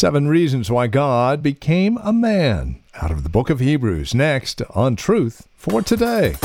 Seven 0.00 0.28
reasons 0.28 0.70
why 0.70 0.86
God 0.86 1.42
became 1.42 1.98
a 1.98 2.10
man 2.10 2.80
out 3.02 3.10
of 3.10 3.22
the 3.22 3.28
book 3.28 3.50
of 3.50 3.60
Hebrews. 3.60 4.14
Next 4.14 4.62
on 4.70 4.96
Truth 4.96 5.46
for 5.54 5.82
Today. 5.82 6.36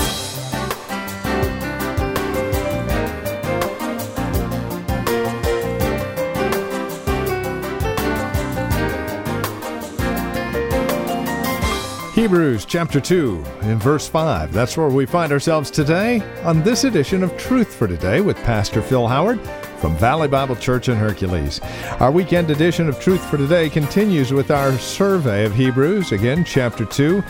Hebrews 12.14 12.66
chapter 12.66 13.00
2 13.00 13.46
in 13.62 13.80
verse 13.80 14.06
5. 14.10 14.52
That's 14.52 14.76
where 14.76 14.90
we 14.90 15.06
find 15.06 15.32
ourselves 15.32 15.72
today 15.72 16.22
on 16.44 16.62
this 16.62 16.84
edition 16.84 17.24
of 17.24 17.38
Truth 17.38 17.74
for 17.74 17.88
Today 17.88 18.20
with 18.20 18.36
Pastor 18.44 18.82
Phil 18.82 19.08
Howard 19.08 19.40
from 19.80 19.96
Valley 19.98 20.28
Bible 20.28 20.56
Church 20.56 20.90
in 20.90 20.96
Hercules. 20.96 21.60
Our 22.00 22.12
weekend 22.12 22.52
edition 22.52 22.88
of 22.88 23.00
Truth 23.00 23.24
for 23.30 23.38
Today 23.38 23.70
continues 23.70 24.34
with 24.34 24.52
our 24.52 24.78
survey 24.78 25.46
of 25.46 25.56
Hebrews, 25.56 26.12
again, 26.12 26.44
chapter 26.44 26.86
2. 26.86 27.24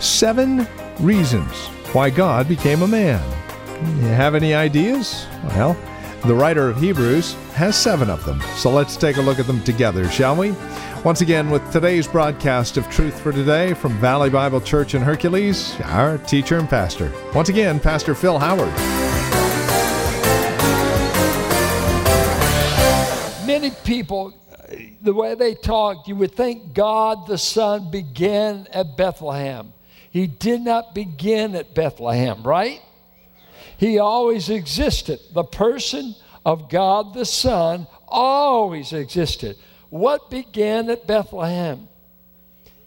Seven 0.00 0.66
reasons 1.00 1.52
why 1.92 2.10
God 2.10 2.48
became 2.48 2.82
a 2.82 2.88
man. 2.88 3.22
You 4.00 4.08
have 4.08 4.34
any 4.34 4.54
ideas? 4.54 5.26
Well, 5.44 5.76
the 6.24 6.34
writer 6.34 6.68
of 6.68 6.80
Hebrews 6.80 7.34
has 7.54 7.76
seven 7.76 8.10
of 8.10 8.24
them. 8.24 8.40
So 8.56 8.70
let's 8.70 8.96
take 8.96 9.16
a 9.16 9.22
look 9.22 9.38
at 9.38 9.46
them 9.46 9.62
together, 9.62 10.08
shall 10.10 10.36
we? 10.36 10.54
Once 11.04 11.20
again, 11.20 11.48
with 11.48 11.70
today's 11.70 12.08
broadcast 12.08 12.76
of 12.76 12.88
Truth 12.90 13.20
for 13.20 13.30
Today 13.30 13.72
from 13.72 13.92
Valley 14.00 14.30
Bible 14.30 14.60
Church 14.60 14.94
in 14.94 15.02
Hercules, 15.02 15.80
our 15.84 16.18
teacher 16.18 16.58
and 16.58 16.68
pastor. 16.68 17.12
Once 17.34 17.48
again, 17.48 17.78
Pastor 17.78 18.16
Phil 18.16 18.38
Howard. 18.38 19.07
Many 23.68 23.80
people, 23.84 24.34
uh, 24.50 24.76
the 25.02 25.12
way 25.12 25.34
they 25.34 25.54
talk, 25.54 26.08
you 26.08 26.16
would 26.16 26.34
think 26.34 26.72
God 26.72 27.26
the 27.26 27.36
Son 27.36 27.90
began 27.90 28.66
at 28.72 28.96
Bethlehem. 28.96 29.74
He 30.10 30.26
did 30.26 30.62
not 30.62 30.94
begin 30.94 31.54
at 31.54 31.74
Bethlehem, 31.74 32.42
right? 32.44 32.80
He 33.76 33.98
always 33.98 34.48
existed. 34.48 35.20
The 35.34 35.44
person 35.44 36.14
of 36.46 36.70
God 36.70 37.12
the 37.12 37.26
Son 37.26 37.86
always 38.06 38.94
existed. 38.94 39.58
What 39.90 40.30
began 40.30 40.88
at 40.88 41.06
Bethlehem? 41.06 41.88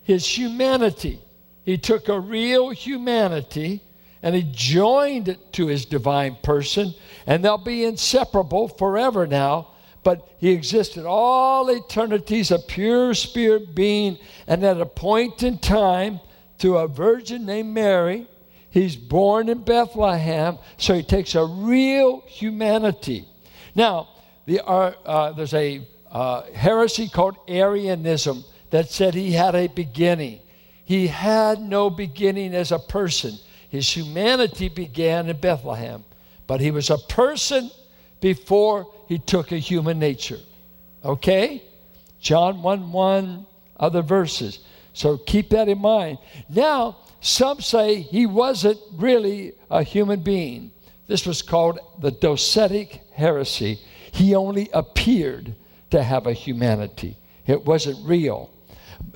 His 0.01 0.25
humanity. 0.25 1.21
He 1.63 1.77
took 1.77 2.09
a 2.09 2.19
real 2.19 2.71
humanity 2.71 3.83
and 4.23 4.33
he 4.33 4.49
joined 4.51 5.27
it 5.27 5.53
to 5.53 5.67
his 5.67 5.85
divine 5.85 6.37
person, 6.43 6.93
and 7.27 7.43
they'll 7.43 7.57
be 7.57 7.85
inseparable 7.85 8.67
forever 8.67 9.27
now. 9.27 9.70
But 10.03 10.27
he 10.39 10.51
existed 10.51 11.05
all 11.05 11.69
eternities, 11.69 12.51
a 12.51 12.59
pure 12.59 13.13
spirit 13.13 13.75
being, 13.75 14.17
and 14.47 14.63
at 14.63 14.81
a 14.81 14.85
point 14.85 15.43
in 15.43 15.59
time, 15.59 16.19
through 16.57 16.77
a 16.77 16.87
virgin 16.87 17.45
named 17.45 17.73
Mary, 17.73 18.27
he's 18.69 18.95
born 18.95 19.49
in 19.49 19.63
Bethlehem, 19.63 20.57
so 20.77 20.93
he 20.93 21.03
takes 21.03 21.35
a 21.35 21.45
real 21.45 22.21
humanity. 22.21 23.27
Now, 23.75 24.09
the, 24.45 24.65
uh, 24.65 24.93
uh, 25.05 25.31
there's 25.33 25.53
a 25.53 25.87
uh, 26.11 26.43
heresy 26.53 27.07
called 27.07 27.37
Arianism 27.47 28.43
that 28.71 28.89
said 28.89 29.13
he 29.13 29.31
had 29.31 29.55
a 29.55 29.67
beginning. 29.67 30.39
He 30.83 31.07
had 31.07 31.61
no 31.61 31.89
beginning 31.89 32.53
as 32.53 32.71
a 32.71 32.79
person. 32.79 33.37
His 33.69 33.89
humanity 33.89 34.67
began 34.67 35.29
in 35.29 35.39
Bethlehem, 35.39 36.03
but 36.47 36.59
he 36.59 36.71
was 36.71 36.89
a 36.89 36.97
person 36.97 37.71
before 38.19 38.91
he 39.11 39.19
took 39.19 39.51
a 39.51 39.57
human 39.57 39.99
nature. 39.99 40.39
Okay? 41.03 41.61
John 42.21 42.61
1 42.61 42.93
1, 42.93 43.45
other 43.77 44.01
verses. 44.01 44.59
So 44.93 45.17
keep 45.17 45.49
that 45.49 45.67
in 45.67 45.79
mind. 45.79 46.17
Now, 46.47 46.95
some 47.19 47.59
say 47.59 47.99
he 47.99 48.25
wasn't 48.25 48.79
really 48.93 49.51
a 49.69 49.83
human 49.83 50.21
being. 50.21 50.71
This 51.07 51.25
was 51.25 51.41
called 51.41 51.79
the 51.99 52.13
docetic 52.13 53.01
heresy. 53.13 53.81
He 54.13 54.33
only 54.33 54.69
appeared 54.71 55.55
to 55.89 56.01
have 56.01 56.25
a 56.25 56.31
humanity. 56.31 57.17
It 57.45 57.65
wasn't 57.65 58.07
real. 58.07 58.49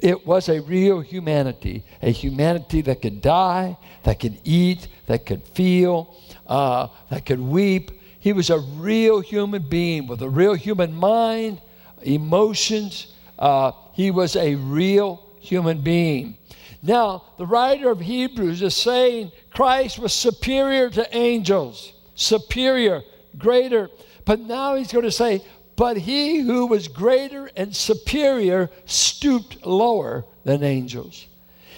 It 0.02 0.28
was 0.28 0.50
a 0.50 0.60
real 0.60 1.00
humanity, 1.00 1.86
a 2.02 2.10
humanity 2.10 2.82
that 2.82 3.02
could 3.02 3.22
die, 3.22 3.78
that 4.04 4.20
could 4.20 4.40
eat, 4.44 4.90
that 5.06 5.26
could 5.26 5.44
feel, 5.44 6.18
uh, 6.48 6.90
that 7.10 7.26
could 7.26 7.40
weep. 7.40 7.92
He 8.26 8.34
was 8.34 8.50
a 8.50 8.58
real 8.58 9.20
human 9.20 9.62
being 9.70 10.08
with 10.08 10.24
a 10.24 10.28
real 10.28 10.56
human 10.56 10.96
mind, 10.96 11.62
emotions. 12.02 13.14
Uh, 13.38 13.72
he 13.94 14.10
was 14.10 14.36
a 14.36 14.56
real 14.56 15.24
human 15.40 15.82
being. 15.82 16.36
Now, 16.82 17.26
the 17.38 17.46
writer 17.46 17.92
of 17.92 18.00
Hebrews 18.00 18.64
is 18.64 18.76
saying 18.76 19.32
Christ 19.52 20.00
was 20.00 20.12
superior 20.12 20.90
to 20.90 21.16
angels, 21.16 21.94
superior, 22.16 23.04
greater. 23.38 23.92
But 24.26 24.40
now 24.40 24.74
he's 24.74 24.92
going 24.92 25.06
to 25.06 25.12
say, 25.12 25.46
but 25.76 25.96
he 25.96 26.40
who 26.40 26.66
was 26.66 26.88
greater 26.88 27.52
and 27.56 27.76
superior 27.76 28.72
stooped 28.86 29.64
lower 29.68 30.26
than 30.44 30.64
angels. 30.64 31.28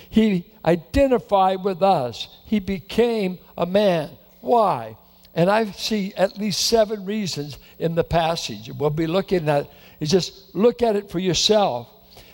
He 0.09 0.45
identified 0.63 1.65
with 1.65 1.83
us. 1.83 2.29
He 2.45 2.61
became 2.61 3.37
a 3.57 3.65
man. 3.65 4.11
Why? 4.39 4.95
And 5.37 5.51
I 5.51 5.71
see 5.71 6.13
at 6.17 6.39
least 6.39 6.65
seven 6.65 7.05
reasons 7.05 7.59
in 7.77 7.93
the 7.93 8.03
passage. 8.03 8.71
We'll 8.73 8.89
be 8.89 9.05
looking 9.05 9.47
at 9.47 9.69
is 9.99 10.09
just 10.09 10.55
look 10.55 10.81
at 10.81 10.95
it 10.95 11.11
for 11.11 11.19
yourself. 11.19 11.87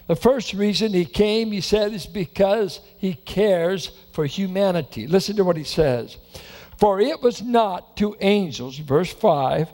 The 0.08 0.16
first 0.16 0.54
reason 0.54 0.94
he 0.94 1.06
came, 1.06 1.52
he 1.52 1.60
said, 1.60 1.94
is 1.94 2.06
because 2.06 2.80
he 2.98 3.14
cares 3.14 3.92
for 4.14 4.26
humanity. 4.26 5.06
Listen 5.06 5.36
to 5.36 5.44
what 5.44 5.58
he 5.58 5.66
says. 5.66 6.18
For 6.78 7.02
it 7.02 7.22
was 7.22 7.42
not 7.42 7.98
to 7.98 8.16
angels, 8.22 8.78
verse 8.78 9.12
5, 9.12 9.70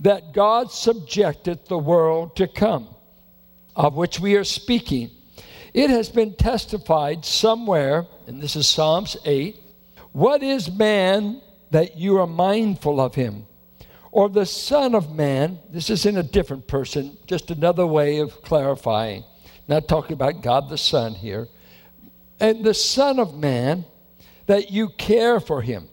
that 0.00 0.32
God 0.32 0.70
subjected 0.70 1.66
the 1.66 1.78
world 1.78 2.36
to 2.36 2.46
come, 2.46 2.88
of 3.76 3.94
which 3.94 4.18
we 4.18 4.34
are 4.36 4.44
speaking. 4.44 5.10
It 5.74 5.90
has 5.90 6.08
been 6.08 6.34
testified 6.34 7.24
somewhere, 7.24 8.06
and 8.26 8.42
this 8.42 8.56
is 8.56 8.66
Psalms 8.66 9.16
8 9.24 9.56
What 10.12 10.42
is 10.42 10.70
man 10.70 11.40
that 11.72 11.96
you 11.96 12.18
are 12.18 12.26
mindful 12.26 13.00
of 13.00 13.14
him? 13.14 13.46
Or 14.10 14.28
the 14.28 14.46
Son 14.46 14.94
of 14.94 15.10
Man, 15.10 15.58
this 15.70 15.88
is 15.88 16.04
in 16.04 16.18
a 16.18 16.22
different 16.22 16.66
person, 16.66 17.16
just 17.26 17.50
another 17.50 17.86
way 17.86 18.18
of 18.18 18.42
clarifying. 18.42 19.24
Not 19.68 19.88
talking 19.88 20.12
about 20.12 20.42
God 20.42 20.68
the 20.68 20.76
Son 20.76 21.14
here. 21.14 21.48
And 22.38 22.62
the 22.62 22.74
Son 22.74 23.18
of 23.18 23.34
Man, 23.34 23.86
that 24.46 24.70
you 24.70 24.90
care 24.90 25.40
for 25.40 25.62
him. 25.62 25.88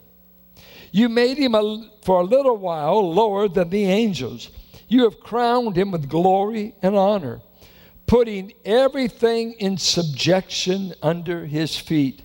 You 0.92 1.08
made 1.08 1.38
him 1.38 1.56
a, 1.56 1.90
for 2.04 2.20
a 2.20 2.26
little 2.26 2.58
while 2.58 3.14
lower 3.14 3.48
than 3.48 3.70
the 3.70 3.86
angels. 3.86 4.50
You 4.90 5.04
have 5.04 5.20
crowned 5.20 5.78
him 5.78 5.92
with 5.92 6.10
glory 6.10 6.74
and 6.82 6.96
honor, 6.96 7.42
putting 8.06 8.52
everything 8.66 9.54
in 9.54 9.78
subjection 9.78 10.94
under 11.02 11.46
his 11.46 11.78
feet. 11.78 12.24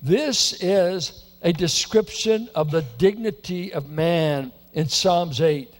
This 0.00 0.62
is 0.62 1.25
a 1.42 1.52
description 1.52 2.48
of 2.54 2.70
the 2.70 2.82
dignity 2.98 3.72
of 3.72 3.88
man 3.88 4.52
in 4.72 4.88
Psalms 4.88 5.40
8 5.40 5.72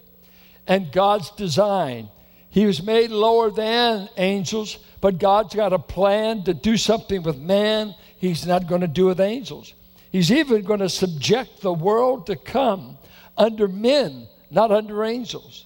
and 0.67 0.91
God's 0.91 1.31
design. 1.31 2.09
He 2.49 2.65
was 2.65 2.81
made 2.81 3.11
lower 3.11 3.51
than 3.51 4.09
angels, 4.17 4.79
but 5.01 5.19
God's 5.19 5.55
got 5.55 5.73
a 5.73 5.79
plan 5.79 6.43
to 6.43 6.53
do 6.53 6.77
something 6.77 7.23
with 7.23 7.37
man 7.37 7.93
he's 8.17 8.45
not 8.45 8.67
going 8.67 8.81
to 8.81 8.87
do 8.87 9.05
with 9.05 9.19
angels. 9.19 9.73
He's 10.11 10.31
even 10.31 10.63
going 10.63 10.79
to 10.79 10.89
subject 10.89 11.61
the 11.61 11.73
world 11.73 12.27
to 12.27 12.35
come 12.35 12.97
under 13.37 13.67
men, 13.67 14.27
not 14.49 14.71
under 14.71 15.03
angels. 15.03 15.65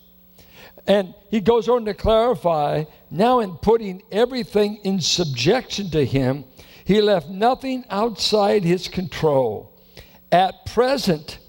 And 0.87 1.13
he 1.29 1.39
goes 1.39 1.69
on 1.69 1.85
to 1.85 1.93
clarify 1.93 2.85
now, 3.13 3.41
in 3.41 3.55
putting 3.55 4.03
everything 4.09 4.77
in 4.77 5.01
subjection 5.01 5.89
to 5.91 6.05
him, 6.05 6.45
he 6.85 7.01
left 7.01 7.27
nothing 7.27 7.83
outside 7.89 8.63
his 8.63 8.87
control. 8.87 9.70
At 10.31 10.65
present, 10.65 11.39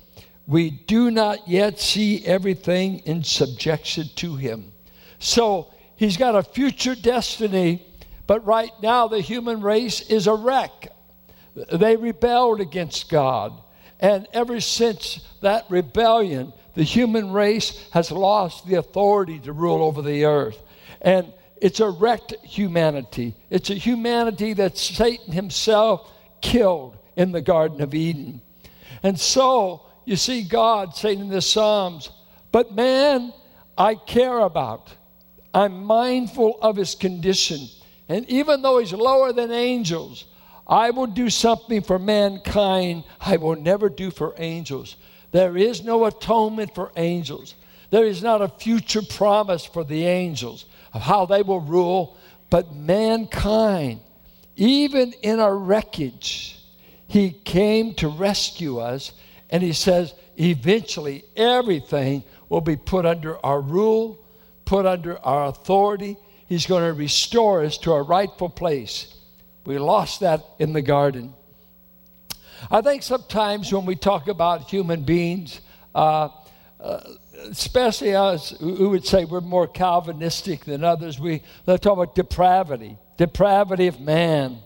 we 0.46 0.70
do 0.70 1.10
not 1.10 1.46
yet 1.48 1.78
see 1.78 2.24
everything 2.24 2.98
in 3.00 3.22
subjection 3.22 4.08
to 4.16 4.36
him. 4.36 4.72
So 5.18 5.72
he's 5.96 6.16
got 6.16 6.34
a 6.34 6.42
future 6.42 6.94
destiny, 6.94 7.86
but 8.26 8.44
right 8.44 8.72
now 8.82 9.06
the 9.08 9.20
human 9.20 9.60
race 9.60 10.00
is 10.02 10.26
a 10.26 10.34
wreck. 10.34 10.88
They 11.72 11.96
rebelled 11.96 12.60
against 12.60 13.08
God. 13.08 13.52
And 14.00 14.26
ever 14.32 14.58
since 14.60 15.24
that 15.42 15.64
rebellion, 15.68 16.52
the 16.74 16.82
human 16.82 17.30
race 17.30 17.88
has 17.92 18.10
lost 18.10 18.66
the 18.66 18.76
authority 18.76 19.38
to 19.40 19.52
rule 19.52 19.82
over 19.84 20.02
the 20.02 20.24
earth. 20.24 20.60
And 21.00 21.32
it's 21.60 21.78
a 21.78 21.88
wrecked 21.88 22.34
humanity. 22.42 23.36
It's 23.48 23.70
a 23.70 23.74
humanity 23.74 24.54
that 24.54 24.76
Satan 24.76 25.32
himself 25.32 26.10
killed 26.40 26.98
in 27.14 27.30
the 27.30 27.40
Garden 27.40 27.80
of 27.80 27.94
Eden. 27.94 28.40
And 29.02 29.18
so 29.18 29.86
you 30.04 30.16
see 30.16 30.42
God 30.42 30.94
saying 30.94 31.20
in 31.20 31.28
the 31.28 31.42
Psalms, 31.42 32.10
But 32.50 32.74
man, 32.74 33.32
I 33.76 33.94
care 33.94 34.40
about. 34.40 34.94
I'm 35.54 35.84
mindful 35.84 36.58
of 36.62 36.76
his 36.76 36.94
condition. 36.94 37.68
And 38.08 38.28
even 38.28 38.62
though 38.62 38.78
he's 38.78 38.92
lower 38.92 39.32
than 39.32 39.50
angels, 39.50 40.26
I 40.66 40.90
will 40.90 41.06
do 41.06 41.28
something 41.28 41.82
for 41.82 41.98
mankind 41.98 43.04
I 43.20 43.36
will 43.36 43.56
never 43.56 43.88
do 43.88 44.10
for 44.10 44.34
angels. 44.38 44.96
There 45.30 45.56
is 45.56 45.82
no 45.82 46.04
atonement 46.04 46.74
for 46.74 46.92
angels. 46.96 47.54
There 47.90 48.04
is 48.04 48.22
not 48.22 48.40
a 48.40 48.48
future 48.48 49.02
promise 49.02 49.64
for 49.64 49.84
the 49.84 50.06
angels 50.06 50.66
of 50.94 51.02
how 51.02 51.26
they 51.26 51.42
will 51.42 51.60
rule, 51.60 52.16
but 52.48 52.74
mankind, 52.74 54.00
even 54.56 55.12
in 55.22 55.40
our 55.40 55.56
wreckage, 55.56 56.58
he 57.12 57.30
came 57.30 57.92
to 57.96 58.08
rescue 58.08 58.78
us. 58.78 59.12
And 59.50 59.62
he 59.62 59.74
says, 59.74 60.14
eventually, 60.38 61.24
everything 61.36 62.24
will 62.48 62.62
be 62.62 62.76
put 62.76 63.04
under 63.04 63.36
our 63.44 63.60
rule, 63.60 64.24
put 64.64 64.86
under 64.86 65.18
our 65.18 65.44
authority. 65.44 66.16
He's 66.46 66.64
going 66.64 66.84
to 66.84 66.94
restore 66.94 67.64
us 67.64 67.76
to 67.78 67.92
our 67.92 68.02
rightful 68.02 68.48
place. 68.48 69.14
We 69.66 69.78
lost 69.78 70.20
that 70.20 70.42
in 70.58 70.72
the 70.72 70.80
garden. 70.80 71.34
I 72.70 72.80
think 72.80 73.02
sometimes 73.02 73.70
when 73.70 73.84
we 73.84 73.94
talk 73.94 74.28
about 74.28 74.70
human 74.70 75.02
beings, 75.02 75.60
uh, 75.94 76.30
uh, 76.80 77.00
especially 77.50 78.14
us 78.14 78.56
who 78.58 78.88
would 78.88 79.04
say 79.04 79.26
we're 79.26 79.42
more 79.42 79.66
Calvinistic 79.66 80.64
than 80.64 80.82
others, 80.82 81.20
we 81.20 81.42
talk 81.66 81.84
about 81.84 82.14
depravity, 82.14 82.96
depravity 83.18 83.86
of 83.88 84.00
man. 84.00 84.62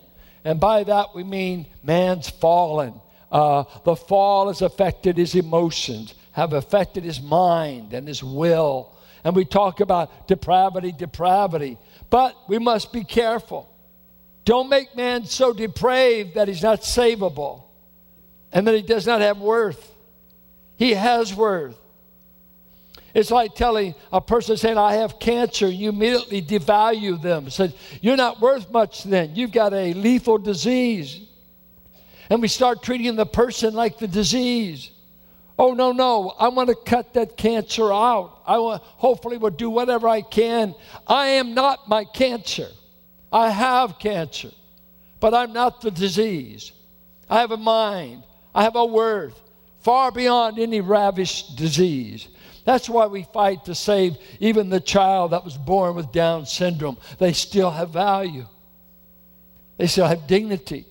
And 0.47 0.61
by 0.61 0.85
that 0.85 1.13
we 1.13 1.25
mean 1.25 1.67
man's 1.83 2.29
fallen. 2.29 2.93
Uh, 3.29 3.65
the 3.83 3.97
fall 3.97 4.47
has 4.47 4.61
affected 4.61 5.17
his 5.17 5.35
emotions, 5.35 6.15
have 6.31 6.53
affected 6.53 7.03
his 7.03 7.21
mind 7.21 7.91
and 7.91 8.07
his 8.07 8.23
will. 8.23 8.93
And 9.25 9.35
we 9.35 9.43
talk 9.43 9.81
about 9.81 10.25
depravity, 10.25 10.93
depravity. 10.93 11.77
But 12.09 12.33
we 12.47 12.59
must 12.59 12.93
be 12.93 13.03
careful. 13.03 13.69
Don't 14.45 14.69
make 14.69 14.95
man 14.95 15.25
so 15.25 15.51
depraved 15.51 16.35
that 16.35 16.47
he's 16.47 16.63
not 16.63 16.79
savable 16.79 17.63
and 18.53 18.65
that 18.67 18.75
he 18.75 18.83
does 18.83 19.05
not 19.05 19.19
have 19.19 19.39
worth. 19.39 19.91
He 20.77 20.93
has 20.93 21.35
worth. 21.35 21.77
It's 23.17 23.31
like 23.31 23.55
telling 23.55 23.95
a 24.13 24.21
person 24.21 24.57
saying, 24.57 24.77
I 24.77 24.97
have 24.97 25.17
cancer, 25.17 25.67
you 25.67 25.89
immediately 25.89 26.39
devalue 26.39 27.19
them. 27.19 27.49
Said, 27.49 27.73
You're 27.99 28.15
not 28.15 28.39
worth 28.39 28.69
much 28.69 29.03
then. 29.05 29.35
You've 29.35 29.51
got 29.51 29.73
a 29.73 29.91
lethal 29.93 30.37
disease. 30.37 31.21
And 32.29 32.43
we 32.43 32.47
start 32.47 32.83
treating 32.83 33.15
the 33.15 33.25
person 33.25 33.73
like 33.73 33.97
the 33.97 34.07
disease. 34.07 34.91
Oh, 35.57 35.73
no, 35.73 35.93
no, 35.93 36.35
I 36.39 36.49
want 36.49 36.69
to 36.69 36.75
cut 36.75 37.15
that 37.15 37.37
cancer 37.37 37.91
out. 37.91 38.43
I 38.45 38.59
want, 38.59 38.83
hopefully 38.83 39.37
will 39.37 39.49
do 39.49 39.71
whatever 39.71 40.07
I 40.07 40.21
can. 40.21 40.75
I 41.07 41.25
am 41.25 41.55
not 41.55 41.89
my 41.89 42.05
cancer. 42.05 42.67
I 43.33 43.49
have 43.49 43.97
cancer, 43.97 44.51
but 45.19 45.33
I'm 45.33 45.53
not 45.53 45.81
the 45.81 45.89
disease. 45.89 46.71
I 47.27 47.39
have 47.39 47.49
a 47.49 47.57
mind, 47.57 48.21
I 48.53 48.61
have 48.61 48.75
a 48.75 48.85
worth 48.85 49.41
far 49.87 50.11
beyond 50.11 50.59
any 50.59 50.81
ravished 50.81 51.55
disease. 51.55 52.27
That's 52.67 52.89
why 52.89 53.07
we 53.07 53.23
fight 53.23 53.63
to 53.63 53.73
save 53.73 54.17
even 54.41 54.69
the 54.69 54.81
child 54.81 55.31
that 55.31 55.45
was 55.45 55.57
born 55.57 55.95
with 55.95 56.11
Down 56.11 56.45
syndrome. 56.45 56.97
They 57.17 57.31
still 57.31 57.71
have 57.71 57.91
value, 57.91 58.45
they 59.77 59.87
still 59.87 60.05
have 60.05 60.27
dignity, 60.27 60.85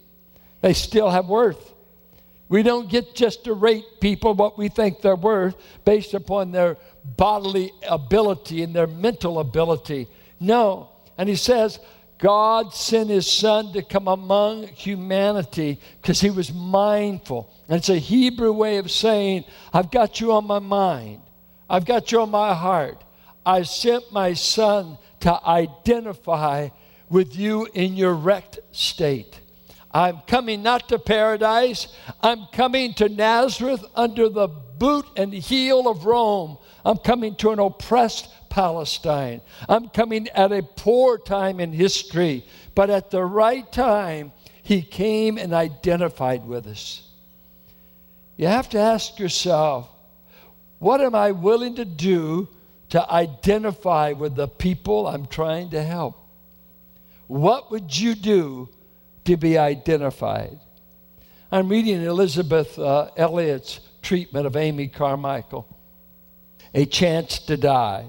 they 0.62 0.72
still 0.72 1.10
have 1.10 1.28
worth. 1.28 1.74
We 2.48 2.62
don't 2.62 2.88
get 2.88 3.14
just 3.14 3.44
to 3.44 3.52
rate 3.52 3.84
people 4.00 4.32
what 4.32 4.56
we 4.56 4.70
think 4.70 5.02
they're 5.02 5.16
worth 5.16 5.54
based 5.84 6.14
upon 6.14 6.50
their 6.50 6.78
bodily 7.04 7.72
ability 7.86 8.62
and 8.62 8.74
their 8.74 8.86
mental 8.86 9.38
ability. 9.38 10.08
No. 10.40 10.88
And 11.18 11.28
he 11.28 11.36
says, 11.36 11.78
God 12.16 12.72
sent 12.72 13.10
his 13.10 13.30
son 13.30 13.74
to 13.74 13.82
come 13.82 14.08
among 14.08 14.68
humanity 14.68 15.78
because 16.00 16.22
he 16.22 16.30
was 16.30 16.54
mindful. 16.54 17.52
And 17.68 17.76
it's 17.76 17.90
a 17.90 17.98
Hebrew 17.98 18.52
way 18.52 18.78
of 18.78 18.90
saying, 18.90 19.44
I've 19.74 19.90
got 19.90 20.20
you 20.20 20.32
on 20.32 20.46
my 20.46 20.60
mind, 20.60 21.20
I've 21.68 21.84
got 21.84 22.12
you 22.12 22.20
on 22.20 22.30
my 22.30 22.54
heart. 22.54 23.02
I 23.44 23.62
sent 23.62 24.12
my 24.12 24.34
son 24.34 24.98
to 25.20 25.44
identify 25.46 26.68
with 27.08 27.36
you 27.36 27.68
in 27.74 27.94
your 27.94 28.14
wrecked 28.14 28.58
state. 28.72 29.40
I'm 29.92 30.20
coming 30.26 30.62
not 30.62 30.88
to 30.90 30.98
paradise, 30.98 31.88
I'm 32.20 32.46
coming 32.52 32.92
to 32.94 33.08
Nazareth 33.08 33.84
under 33.94 34.28
the 34.28 34.48
boot 34.48 35.06
and 35.16 35.32
heel 35.32 35.88
of 35.88 36.04
Rome. 36.04 36.58
I'm 36.84 36.98
coming 36.98 37.34
to 37.36 37.50
an 37.50 37.58
oppressed 37.58 38.28
Palestine. 38.50 39.40
I'm 39.68 39.88
coming 39.88 40.28
at 40.28 40.52
a 40.52 40.62
poor 40.62 41.18
time 41.18 41.60
in 41.60 41.72
history, 41.72 42.44
but 42.74 42.90
at 42.90 43.10
the 43.10 43.24
right 43.24 43.70
time, 43.72 44.32
he 44.62 44.82
came 44.82 45.38
and 45.38 45.54
identified 45.54 46.44
with 46.44 46.66
us. 46.66 47.08
You 48.36 48.48
have 48.48 48.68
to 48.70 48.78
ask 48.78 49.18
yourself, 49.18 49.88
what 50.86 51.00
am 51.00 51.16
I 51.16 51.32
willing 51.32 51.74
to 51.74 51.84
do 51.84 52.46
to 52.90 53.10
identify 53.10 54.12
with 54.12 54.36
the 54.36 54.46
people 54.46 55.08
I'm 55.08 55.26
trying 55.26 55.70
to 55.70 55.82
help? 55.82 56.14
What 57.26 57.72
would 57.72 57.98
you 57.98 58.14
do 58.14 58.68
to 59.24 59.36
be 59.36 59.58
identified? 59.58 60.60
I'm 61.50 61.68
reading 61.68 62.02
Elisabeth 62.02 62.78
uh, 62.78 63.10
Elliot's 63.16 63.80
treatment 64.00 64.46
of 64.46 64.54
Amy 64.54 64.86
Carmichael, 64.86 65.66
A 66.72 66.86
Chance 66.86 67.40
to 67.46 67.56
Die. 67.56 68.04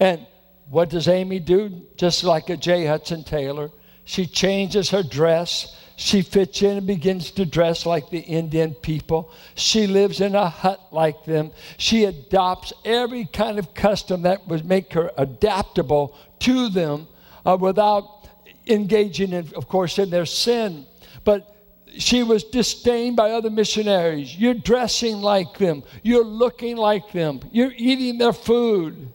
And 0.00 0.26
what 0.70 0.90
does 0.90 1.06
Amy 1.06 1.38
do? 1.38 1.82
Just 1.94 2.24
like 2.24 2.50
a 2.50 2.56
J. 2.56 2.86
Hudson 2.86 3.22
Taylor, 3.22 3.70
she 4.02 4.26
changes 4.26 4.90
her 4.90 5.04
dress. 5.04 5.80
She 6.00 6.22
fits 6.22 6.62
in 6.62 6.76
and 6.76 6.86
begins 6.86 7.32
to 7.32 7.44
dress 7.44 7.84
like 7.84 8.08
the 8.08 8.20
Indian 8.20 8.72
people. 8.72 9.32
She 9.56 9.88
lives 9.88 10.20
in 10.20 10.36
a 10.36 10.48
hut 10.48 10.80
like 10.92 11.24
them. 11.24 11.50
She 11.76 12.04
adopts 12.04 12.72
every 12.84 13.24
kind 13.24 13.58
of 13.58 13.74
custom 13.74 14.22
that 14.22 14.46
would 14.46 14.64
make 14.64 14.92
her 14.92 15.10
adaptable 15.18 16.14
to 16.38 16.68
them 16.68 17.08
uh, 17.44 17.56
without 17.60 18.28
engaging, 18.68 19.32
in, 19.32 19.52
of 19.56 19.66
course, 19.66 19.98
in 19.98 20.08
their 20.08 20.24
sin. 20.24 20.86
But 21.24 21.52
she 21.96 22.22
was 22.22 22.44
disdained 22.44 23.16
by 23.16 23.32
other 23.32 23.50
missionaries. 23.50 24.36
You're 24.36 24.54
dressing 24.54 25.16
like 25.16 25.58
them. 25.58 25.82
You're 26.04 26.24
looking 26.24 26.76
like 26.76 27.10
them. 27.10 27.40
You're 27.50 27.72
eating 27.76 28.18
their 28.18 28.32
food. 28.32 29.12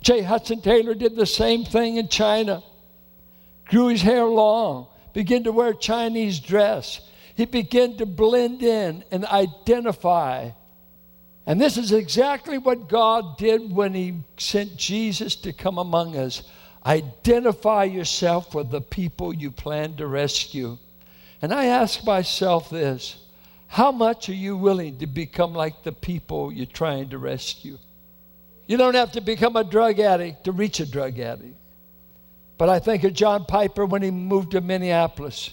J. 0.00 0.22
Hudson 0.22 0.60
Taylor 0.60 0.94
did 0.94 1.14
the 1.14 1.24
same 1.24 1.64
thing 1.64 1.98
in 1.98 2.08
China. 2.08 2.64
Grew 3.66 3.86
his 3.86 4.02
hair 4.02 4.24
long, 4.24 4.88
began 5.14 5.44
to 5.44 5.52
wear 5.52 5.72
Chinese 5.72 6.40
dress. 6.40 7.00
He 7.34 7.46
began 7.46 7.96
to 7.96 8.04
blend 8.04 8.62
in 8.62 9.04
and 9.10 9.24
identify. 9.24 10.50
And 11.46 11.60
this 11.60 11.78
is 11.78 11.92
exactly 11.92 12.58
what 12.58 12.88
God 12.88 13.38
did 13.38 13.74
when 13.74 13.94
He 13.94 14.20
sent 14.36 14.76
Jesus 14.76 15.36
to 15.36 15.52
come 15.52 15.78
among 15.78 16.16
us. 16.16 16.42
Identify 16.84 17.84
yourself 17.84 18.54
with 18.54 18.70
the 18.70 18.80
people 18.80 19.32
you 19.32 19.50
plan 19.50 19.96
to 19.96 20.06
rescue. 20.06 20.76
And 21.40 21.52
I 21.52 21.66
ask 21.66 22.04
myself 22.04 22.68
this 22.68 23.16
how 23.66 23.90
much 23.90 24.28
are 24.28 24.34
you 24.34 24.56
willing 24.56 24.98
to 24.98 25.06
become 25.06 25.52
like 25.52 25.82
the 25.82 25.92
people 25.92 26.52
you're 26.52 26.66
trying 26.66 27.08
to 27.10 27.18
rescue? 27.18 27.78
You 28.66 28.76
don't 28.76 28.94
have 28.94 29.12
to 29.12 29.20
become 29.20 29.56
a 29.56 29.64
drug 29.64 29.98
addict 30.00 30.44
to 30.44 30.52
reach 30.52 30.80
a 30.80 30.86
drug 30.86 31.18
addict. 31.18 31.56
But 32.56 32.68
I 32.68 32.78
think 32.78 33.04
of 33.04 33.12
John 33.12 33.44
Piper 33.44 33.84
when 33.84 34.02
he 34.02 34.10
moved 34.10 34.52
to 34.52 34.60
Minneapolis. 34.60 35.50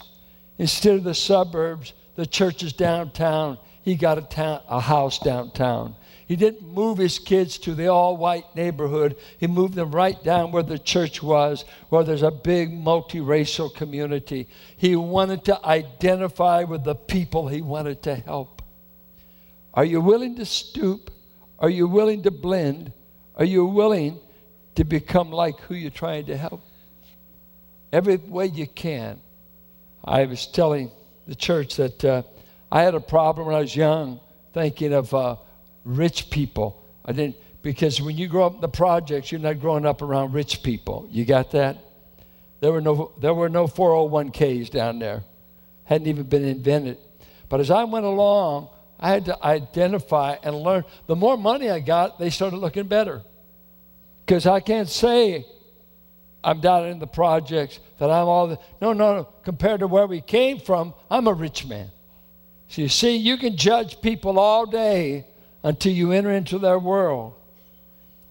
Instead 0.58 0.98
of 0.98 1.04
the 1.04 1.16
suburbs, 1.16 1.94
the 2.16 2.26
church 2.26 2.64
is 2.64 2.74
downtown. 2.74 3.58
He 3.82 3.96
got 3.96 4.18
a, 4.18 4.22
town, 4.22 4.62
a 4.70 4.80
house 4.80 5.18
downtown. 5.18 5.96
He 6.28 6.36
didn't 6.36 6.66
move 6.66 6.98
his 6.98 7.20
kids 7.20 7.58
to 7.58 7.74
the 7.74 7.88
all 7.88 8.16
white 8.16 8.56
neighborhood. 8.56 9.18
He 9.38 9.48
moved 9.48 9.74
them 9.74 9.92
right 9.92 10.24
down 10.24 10.52
where 10.52 10.64
the 10.64 10.80
church 10.80 11.22
was, 11.22 11.66
where 11.90 12.04
there's 12.04 12.22
a 12.22 12.32
big 12.32 12.72
multiracial 12.72 13.74
community. 13.74 14.48
He 14.78 14.96
wanted 14.96 15.44
to 15.46 15.66
identify 15.66 16.64
with 16.64 16.84
the 16.84 16.96
people 16.96 17.48
he 17.48 17.62
wanted 17.62 18.04
to 18.04 18.16
help. 18.16 18.62
Are 19.74 19.84
you 19.84 20.00
willing 20.00 20.36
to 20.36 20.46
stoop? 20.46 21.12
Are 21.60 21.70
you 21.70 21.88
willing 21.88 22.24
to 22.24 22.32
blend? 22.32 22.94
Are 23.36 23.44
you 23.44 23.66
willing 23.66 24.20
to 24.76 24.84
become 24.84 25.32
like 25.32 25.60
who 25.62 25.76
you're 25.76 25.90
trying 25.90 26.28
to 26.28 26.38
help? 26.38 26.62
Every 27.92 28.18
way 28.18 28.48
you 28.48 28.68
can. 28.68 29.20
I 30.04 30.26
was 30.26 30.48
telling 30.48 30.92
the 31.28 31.36
church 31.36 31.76
that 31.76 32.04
uh, 32.04 32.24
I 32.72 32.84
had 32.84 32.96
a 32.96 33.00
problem 33.00 33.48
when 33.48 33.56
I 33.56 33.60
was 33.60 33.76
young 33.76 34.20
thinking 34.54 34.94
of 34.94 35.14
uh, 35.14 35.36
rich 35.86 36.30
people. 36.30 36.84
I 37.06 37.12
didn't, 37.12 37.36
because 37.62 38.02
when 38.02 38.18
you 38.18 38.28
grow 38.28 38.46
up 38.46 38.56
in 38.56 38.62
the 38.62 38.70
projects, 38.70 39.32
you're 39.32 39.42
not 39.42 39.60
growing 39.60 39.86
up 39.86 40.02
around 40.02 40.34
rich 40.34 40.64
people. 40.64 41.08
You 41.12 41.26
got 41.26 41.52
that? 41.52 41.78
There 42.62 42.72
were 42.72 42.82
no, 42.82 43.12
there 43.20 43.34
were 43.34 43.50
no 43.50 43.68
401ks 43.68 44.70
down 44.70 45.00
there, 45.00 45.24
hadn't 45.84 46.08
even 46.08 46.24
been 46.24 46.46
invented. 46.46 46.98
But 47.50 47.60
as 47.60 47.72
I 47.72 47.84
went 47.84 48.06
along, 48.06 48.70
I 49.00 49.10
had 49.10 49.26
to 49.26 49.44
identify 49.44 50.38
and 50.44 50.56
learn. 50.56 50.86
The 51.08 51.16
more 51.16 51.38
money 51.38 51.70
I 51.70 51.80
got, 51.80 52.20
they 52.20 52.30
started 52.30 52.58
looking 52.58 52.88
better. 52.88 53.24
Because 54.26 54.46
I 54.46 54.60
can't 54.60 54.88
say 54.88 55.46
I'm 56.44 56.60
down 56.60 56.88
in 56.88 57.00
the 57.00 57.08
projects, 57.08 57.80
that 58.00 58.10
I'm 58.10 58.28
all 58.28 58.48
the, 58.48 58.60
no, 58.82 58.94
no, 58.94 59.16
no. 59.16 59.24
Compared 59.44 59.82
to 59.82 59.88
where 59.88 60.08
we 60.08 60.22
came 60.22 60.60
from, 60.60 60.94
I'm 61.10 61.28
a 61.28 61.34
rich 61.34 61.66
man. 61.66 61.92
So 62.68 62.82
you 62.82 62.90
see, 62.90 63.18
you 63.18 63.38
can 63.38 63.58
judge 63.58 64.02
people 64.02 64.40
all 64.40 64.66
day 64.66 65.26
until 65.64 65.92
you 65.92 66.12
enter 66.12 66.32
into 66.32 66.58
their 66.58 66.80
world, 66.80 67.34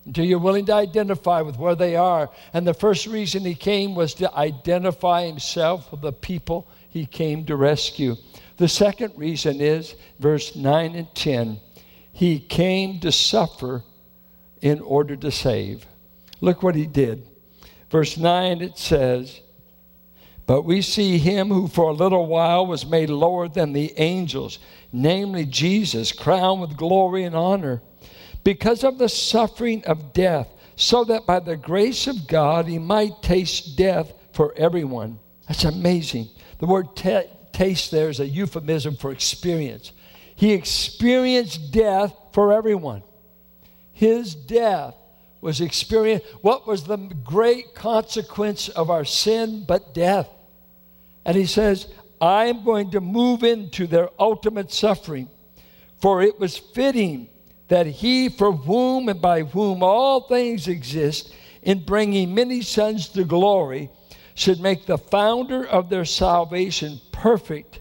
until 0.06 0.24
you're 0.24 0.38
willing 0.38 0.66
to 0.66 0.74
identify 0.74 1.42
with 1.42 1.56
where 1.56 1.74
they 1.74 1.94
are. 1.94 2.30
And 2.52 2.66
the 2.66 2.74
first 2.74 3.06
reason 3.06 3.44
he 3.44 3.54
came 3.54 3.94
was 3.94 4.14
to 4.14 4.34
identify 4.34 5.26
himself 5.26 5.90
with 5.92 6.00
the 6.00 6.12
people 6.12 6.68
he 6.88 7.06
came 7.06 7.44
to 7.46 7.54
rescue. 7.54 8.16
The 8.56 8.68
second 8.68 9.12
reason 9.16 9.60
is 9.60 9.94
verse 10.18 10.56
9 10.56 10.94
and 10.94 11.14
10 11.14 11.60
he 12.20 12.38
came 12.38 13.00
to 13.00 13.10
suffer 13.10 13.82
in 14.60 14.80
order 14.80 15.16
to 15.16 15.30
save. 15.30 15.86
Look 16.42 16.62
what 16.62 16.74
he 16.74 16.86
did. 16.86 17.26
Verse 17.90 18.16
9 18.16 18.62
it 18.62 18.78
says, 18.78 19.40
But 20.46 20.62
we 20.62 20.80
see 20.80 21.18
him 21.18 21.48
who 21.48 21.66
for 21.66 21.90
a 21.90 21.94
little 21.94 22.26
while 22.26 22.66
was 22.66 22.86
made 22.86 23.10
lower 23.10 23.48
than 23.48 23.72
the 23.72 23.92
angels, 23.98 24.60
namely 24.92 25.44
Jesus, 25.44 26.12
crowned 26.12 26.60
with 26.60 26.76
glory 26.76 27.24
and 27.24 27.34
honor, 27.34 27.82
because 28.44 28.84
of 28.84 28.98
the 28.98 29.08
suffering 29.08 29.84
of 29.84 30.12
death, 30.12 30.48
so 30.76 31.04
that 31.04 31.26
by 31.26 31.40
the 31.40 31.56
grace 31.56 32.06
of 32.06 32.26
God 32.26 32.66
he 32.66 32.78
might 32.78 33.22
taste 33.22 33.76
death 33.76 34.12
for 34.32 34.54
everyone. 34.56 35.18
That's 35.48 35.64
amazing. 35.64 36.28
The 36.58 36.66
word 36.66 36.94
t- 36.94 37.24
taste 37.52 37.90
there 37.90 38.08
is 38.08 38.20
a 38.20 38.26
euphemism 38.26 38.96
for 38.96 39.10
experience. 39.10 39.92
He 40.36 40.52
experienced 40.52 41.72
death 41.72 42.14
for 42.32 42.52
everyone. 42.52 43.02
His 43.92 44.34
death 44.34 44.94
was 45.40 45.60
experienced. 45.60 46.26
What 46.42 46.66
was 46.66 46.84
the 46.84 46.96
great 46.96 47.74
consequence 47.74 48.68
of 48.68 48.90
our 48.90 49.04
sin 49.04 49.64
but 49.66 49.94
death? 49.94 50.28
And 51.24 51.36
he 51.36 51.46
says, 51.46 51.88
I'm 52.20 52.64
going 52.64 52.90
to 52.90 53.00
move 53.00 53.42
into 53.42 53.86
their 53.86 54.10
ultimate 54.18 54.72
suffering, 54.72 55.28
for 56.00 56.22
it 56.22 56.38
was 56.38 56.56
fitting 56.56 57.28
that 57.68 57.86
he 57.86 58.28
for 58.28 58.52
whom 58.52 59.08
and 59.08 59.22
by 59.22 59.42
whom 59.42 59.82
all 59.82 60.22
things 60.22 60.68
exist, 60.68 61.34
in 61.62 61.84
bringing 61.84 62.34
many 62.34 62.62
sons 62.62 63.08
to 63.08 63.24
glory, 63.24 63.90
should 64.34 64.60
make 64.60 64.86
the 64.86 64.98
founder 64.98 65.66
of 65.66 65.90
their 65.90 66.04
salvation 66.04 67.00
perfect, 67.12 67.80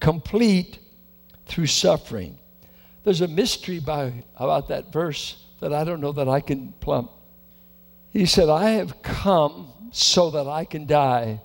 complete 0.00 0.78
through 1.46 1.66
suffering. 1.66 2.38
There's 3.04 3.20
a 3.20 3.28
mystery 3.28 3.80
by, 3.80 4.24
about 4.36 4.68
that 4.68 4.92
verse 4.92 5.44
that 5.62 5.72
I 5.72 5.84
don't 5.84 6.00
know 6.00 6.10
that 6.10 6.28
I 6.28 6.40
can 6.40 6.72
plumb. 6.80 7.08
He 8.10 8.26
said, 8.26 8.48
I 8.48 8.70
have 8.70 9.00
come 9.00 9.72
so 9.92 10.30
that 10.30 10.48
I 10.48 10.64
can 10.64 10.86
die. 10.86 11.40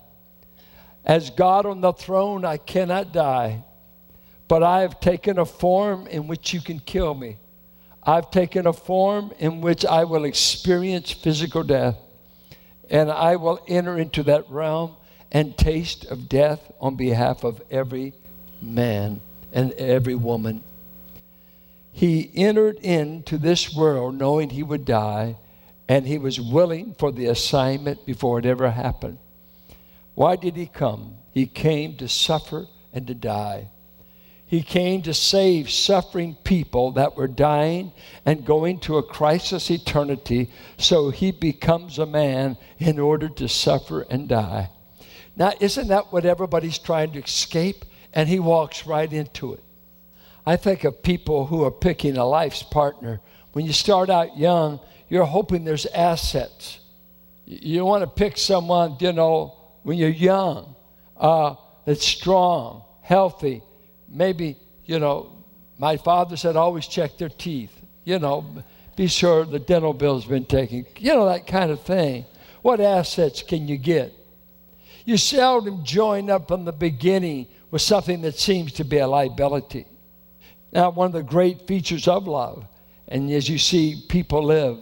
As 1.05 1.29
God 1.29 1.67
on 1.67 1.81
the 1.81 1.93
throne, 1.93 2.43
I 2.43 2.57
cannot 2.57 3.13
die, 3.13 3.63
but 4.47 4.63
I 4.63 4.81
have 4.81 4.99
taken 4.99 5.37
a 5.37 5.45
form 5.45 6.07
in 6.07 6.25
which 6.25 6.51
you 6.51 6.61
can 6.61 6.79
kill 6.79 7.13
me. 7.13 7.37
I've 8.01 8.31
taken 8.31 8.65
a 8.65 8.73
form 8.73 9.33
in 9.37 9.61
which 9.61 9.85
I 9.85 10.05
will 10.05 10.25
experience 10.25 11.11
physical 11.11 11.61
death, 11.61 11.97
and 12.89 13.11
I 13.11 13.35
will 13.35 13.63
enter 13.67 13.99
into 13.99 14.23
that 14.23 14.49
realm 14.49 14.95
and 15.31 15.55
taste 15.55 16.05
of 16.05 16.27
death 16.27 16.71
on 16.81 16.95
behalf 16.95 17.43
of 17.43 17.61
every 17.69 18.15
man 18.63 19.21
and 19.53 19.73
every 19.73 20.15
woman 20.15 20.63
he 21.97 22.29
entered 22.35 22.77
into 22.83 23.39
this 23.39 23.75
world 23.75 24.13
knowing 24.13 24.51
he 24.51 24.61
would 24.61 24.85
die, 24.85 25.35
and 25.89 26.05
he 26.05 26.19
was 26.19 26.39
willing 26.39 26.93
for 26.93 27.11
the 27.11 27.25
assignment 27.25 28.05
before 28.05 28.37
it 28.37 28.45
ever 28.45 28.69
happened. 28.69 29.17
Why 30.13 30.35
did 30.35 30.55
he 30.55 30.67
come? 30.67 31.15
He 31.31 31.47
came 31.47 31.97
to 31.97 32.07
suffer 32.07 32.67
and 32.93 33.07
to 33.07 33.15
die. 33.15 33.69
He 34.45 34.61
came 34.61 35.01
to 35.01 35.13
save 35.15 35.71
suffering 35.71 36.37
people 36.43 36.91
that 36.91 37.17
were 37.17 37.27
dying 37.27 37.91
and 38.27 38.45
going 38.45 38.79
to 38.81 38.97
a 38.97 39.03
crisis 39.03 39.71
eternity, 39.71 40.51
so 40.77 41.09
he 41.09 41.31
becomes 41.31 41.97
a 41.97 42.05
man 42.05 42.57
in 42.77 42.99
order 42.99 43.27
to 43.27 43.49
suffer 43.49 44.01
and 44.07 44.29
die. 44.29 44.69
Now, 45.35 45.53
isn't 45.59 45.87
that 45.87 46.13
what 46.13 46.25
everybody's 46.25 46.77
trying 46.77 47.13
to 47.13 47.23
escape? 47.23 47.85
And 48.13 48.29
he 48.29 48.37
walks 48.37 48.85
right 48.85 49.11
into 49.11 49.53
it. 49.53 49.63
I 50.47 50.55
think 50.55 50.85
of 50.85 51.03
people 51.03 51.45
who 51.45 51.65
are 51.65 51.71
picking 51.71 52.15
a 52.15 52.23
life's 52.23 52.63
partner. 52.63 53.19
When 53.51 53.65
you 53.65 53.73
start 53.73 54.09
out 54.09 54.37
young, 54.37 54.79
you're 55.09 55.25
hoping 55.25 55.65
there's 55.65 55.85
assets. 55.87 56.79
You 57.45 57.83
want 57.83 58.03
to 58.03 58.07
pick 58.07 58.37
someone, 58.37 58.95
you 59.01 59.11
know, 59.11 59.57
when 59.83 59.97
you're 59.97 60.07
young, 60.07 60.73
uh, 61.17 61.55
that's 61.85 62.07
strong, 62.07 62.85
healthy. 63.01 63.61
Maybe, 64.07 64.55
you 64.85 64.99
know, 64.99 65.35
my 65.77 65.97
father 65.97 66.37
said 66.37 66.55
always 66.55 66.87
check 66.87 67.17
their 67.17 67.27
teeth. 67.27 67.73
You 68.05 68.17
know, 68.17 68.63
be 68.95 69.07
sure 69.07 69.43
the 69.43 69.59
dental 69.59 69.91
bill's 69.91 70.23
been 70.23 70.45
taken. 70.45 70.85
You 70.97 71.13
know, 71.13 71.25
that 71.25 71.45
kind 71.45 71.71
of 71.71 71.81
thing. 71.81 72.23
What 72.61 72.79
assets 72.79 73.43
can 73.43 73.67
you 73.67 73.77
get? 73.77 74.13
You 75.03 75.17
seldom 75.17 75.83
join 75.83 76.29
up 76.29 76.47
from 76.47 76.63
the 76.63 76.71
beginning 76.71 77.47
with 77.69 77.81
something 77.81 78.21
that 78.21 78.39
seems 78.39 78.71
to 78.73 78.85
be 78.85 78.99
a 78.99 79.07
liability. 79.09 79.87
Now, 80.71 80.89
one 80.89 81.07
of 81.07 81.13
the 81.13 81.23
great 81.23 81.67
features 81.67 82.07
of 82.07 82.27
love, 82.27 82.65
and 83.07 83.31
as 83.31 83.47
you 83.47 83.57
see 83.57 84.03
people 84.09 84.43
live 84.43 84.81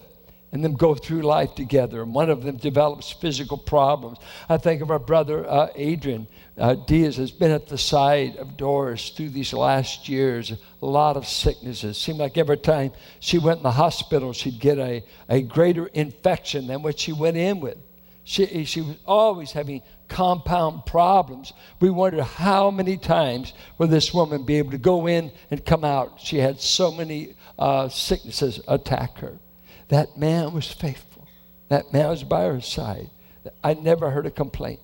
and 0.52 0.64
them 0.64 0.74
go 0.74 0.96
through 0.96 1.22
life 1.22 1.54
together, 1.54 2.02
and 2.02 2.14
one 2.14 2.30
of 2.30 2.44
them 2.44 2.56
develops 2.58 3.12
physical 3.12 3.58
problems. 3.58 4.18
I 4.48 4.58
think 4.58 4.82
of 4.82 4.90
our 4.90 5.00
brother 5.00 5.48
uh, 5.50 5.68
Adrian 5.76 6.28
uh, 6.58 6.76
Diaz 6.76 7.18
has 7.18 7.32
been 7.32 7.52
at 7.52 7.68
the 7.68 7.78
side 7.78 8.38
of 8.38 8.56
Doris 8.56 9.10
through 9.10 9.32
these 9.32 9.52
last 9.52 10.08
years. 10.08 10.54
A 10.82 10.86
lot 10.86 11.18
of 11.18 11.28
sicknesses. 11.28 11.98
Seemed 11.98 12.20
like 12.20 12.38
every 12.38 12.58
time 12.58 12.94
she 13.20 13.38
went 13.38 13.58
in 13.58 13.64
the 13.64 13.72
hospital, 13.72 14.32
she'd 14.32 14.60
get 14.60 14.78
a, 14.78 15.04
a 15.28 15.42
greater 15.42 15.88
infection 15.88 16.68
than 16.68 16.82
what 16.82 17.00
she 17.00 17.12
went 17.12 17.36
in 17.36 17.60
with. 17.60 17.78
She, 18.24 18.64
she 18.64 18.82
was 18.82 18.96
always 19.06 19.52
having 19.52 19.84
compound 20.08 20.86
problems. 20.86 21.54
We 21.80 21.90
wondered 21.90 22.24
how 22.24 22.72
many 22.72 22.98
times 22.98 23.54
will 23.78 23.88
this 23.88 24.14
woman 24.14 24.44
be 24.44 24.56
able 24.56 24.72
to 24.72 24.78
go 24.78 25.08
in 25.08 25.32
and 25.52 25.66
come 25.66 25.84
out. 25.84 26.20
She 26.20 26.38
had 26.38 26.60
so 26.62 26.92
many 26.92 27.36
uh, 27.58 27.90
sicknesses 27.90 28.60
attack 28.68 29.18
her. 29.20 29.40
That 29.90 30.18
man 30.18 30.54
was 30.54 30.72
faithful. 30.72 31.28
That 31.70 31.94
man 31.94 32.10
was 32.10 32.24
by 32.24 32.46
her 32.46 32.62
side. 32.62 33.10
I 33.64 33.74
never 33.76 34.10
heard 34.10 34.26
a 34.26 34.32
complaint. 34.32 34.80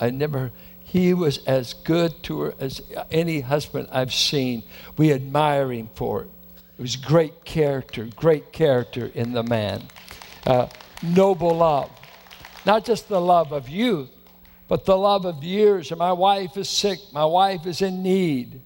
I 0.00 0.10
never. 0.10 0.52
He 0.80 1.14
was 1.14 1.38
as 1.46 1.72
good 1.72 2.22
to 2.24 2.40
her 2.42 2.54
as 2.60 2.80
any 3.10 3.40
husband 3.40 3.88
I've 3.90 4.14
seen. 4.14 4.62
We 4.96 5.12
admire 5.12 5.72
him 5.72 5.88
for 5.94 6.22
it. 6.22 6.30
It 6.78 6.82
was 6.82 6.96
great 6.96 7.44
character, 7.44 8.08
great 8.16 8.52
character 8.52 9.10
in 9.14 9.32
the 9.32 9.42
man. 9.42 9.82
Uh, 10.46 10.68
noble 11.02 11.56
love. 11.56 11.90
Not 12.64 12.84
just 12.84 13.08
the 13.08 13.20
love 13.20 13.52
of 13.52 13.68
youth, 13.68 14.10
but 14.68 14.84
the 14.84 14.96
love 14.96 15.24
of 15.24 15.44
years. 15.44 15.90
And 15.90 15.98
my 15.98 16.12
wife 16.12 16.56
is 16.56 16.68
sick, 16.68 16.98
my 17.12 17.24
wife 17.24 17.66
is 17.66 17.82
in 17.82 18.02
need. 18.02 18.60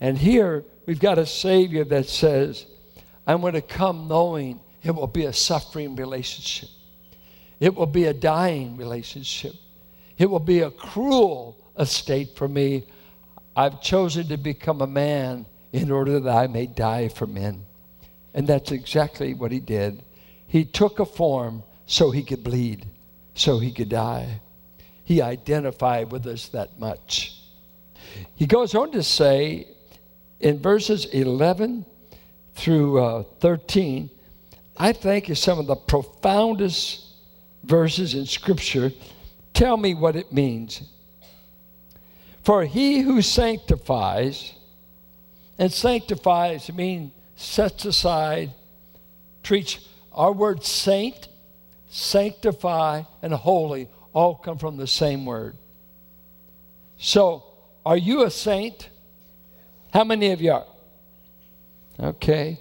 And 0.00 0.18
here 0.18 0.64
we've 0.86 1.00
got 1.00 1.18
a 1.18 1.26
Savior 1.26 1.84
that 1.84 2.08
says, 2.08 2.66
I'm 3.26 3.40
going 3.40 3.54
to 3.54 3.62
come 3.62 4.08
knowing 4.08 4.60
it 4.82 4.94
will 4.94 5.06
be 5.06 5.24
a 5.24 5.32
suffering 5.32 5.96
relationship, 5.96 6.68
it 7.60 7.74
will 7.74 7.86
be 7.86 8.04
a 8.04 8.14
dying 8.14 8.76
relationship, 8.76 9.54
it 10.18 10.30
will 10.30 10.40
be 10.40 10.60
a 10.60 10.70
cruel 10.70 11.56
estate 11.78 12.36
for 12.36 12.48
me. 12.48 12.86
I've 13.54 13.80
chosen 13.80 14.28
to 14.28 14.36
become 14.36 14.82
a 14.82 14.86
man 14.86 15.46
in 15.72 15.90
order 15.90 16.20
that 16.20 16.36
I 16.36 16.46
may 16.46 16.66
die 16.66 17.08
for 17.08 17.26
men. 17.26 17.64
And 18.34 18.46
that's 18.46 18.70
exactly 18.70 19.32
what 19.32 19.50
he 19.50 19.60
did. 19.60 20.02
He 20.46 20.66
took 20.66 21.00
a 21.00 21.06
form 21.06 21.62
so 21.86 22.10
he 22.10 22.22
could 22.22 22.44
bleed, 22.44 22.86
so 23.34 23.58
he 23.58 23.72
could 23.72 23.88
die. 23.88 24.40
He 25.06 25.22
identified 25.22 26.10
with 26.10 26.26
us 26.26 26.48
that 26.48 26.80
much. 26.80 27.40
He 28.34 28.44
goes 28.44 28.74
on 28.74 28.90
to 28.90 29.04
say 29.04 29.68
in 30.40 30.58
verses 30.58 31.04
11 31.04 31.86
through 32.56 33.00
uh, 33.00 33.22
13, 33.38 34.10
I 34.76 34.92
think 34.92 35.30
is 35.30 35.38
some 35.38 35.60
of 35.60 35.68
the 35.68 35.76
profoundest 35.76 37.04
verses 37.62 38.14
in 38.14 38.26
Scripture. 38.26 38.90
Tell 39.54 39.76
me 39.76 39.94
what 39.94 40.16
it 40.16 40.32
means. 40.32 40.82
For 42.42 42.64
he 42.64 42.98
who 42.98 43.22
sanctifies, 43.22 44.54
and 45.56 45.72
sanctifies 45.72 46.72
mean 46.72 47.12
sets 47.36 47.84
aside, 47.84 48.52
treats 49.44 49.78
our 50.10 50.32
word 50.32 50.64
saint, 50.64 51.28
sanctify, 51.90 53.02
and 53.22 53.32
holy 53.32 53.88
all 54.16 54.34
come 54.34 54.56
from 54.56 54.78
the 54.78 54.86
same 54.86 55.26
word. 55.26 55.58
So, 56.96 57.44
are 57.84 57.98
you 57.98 58.24
a 58.24 58.30
saint? 58.30 58.88
How 59.92 60.04
many 60.04 60.30
of 60.30 60.40
you 60.40 60.52
are? 60.52 60.66
Okay. 62.00 62.58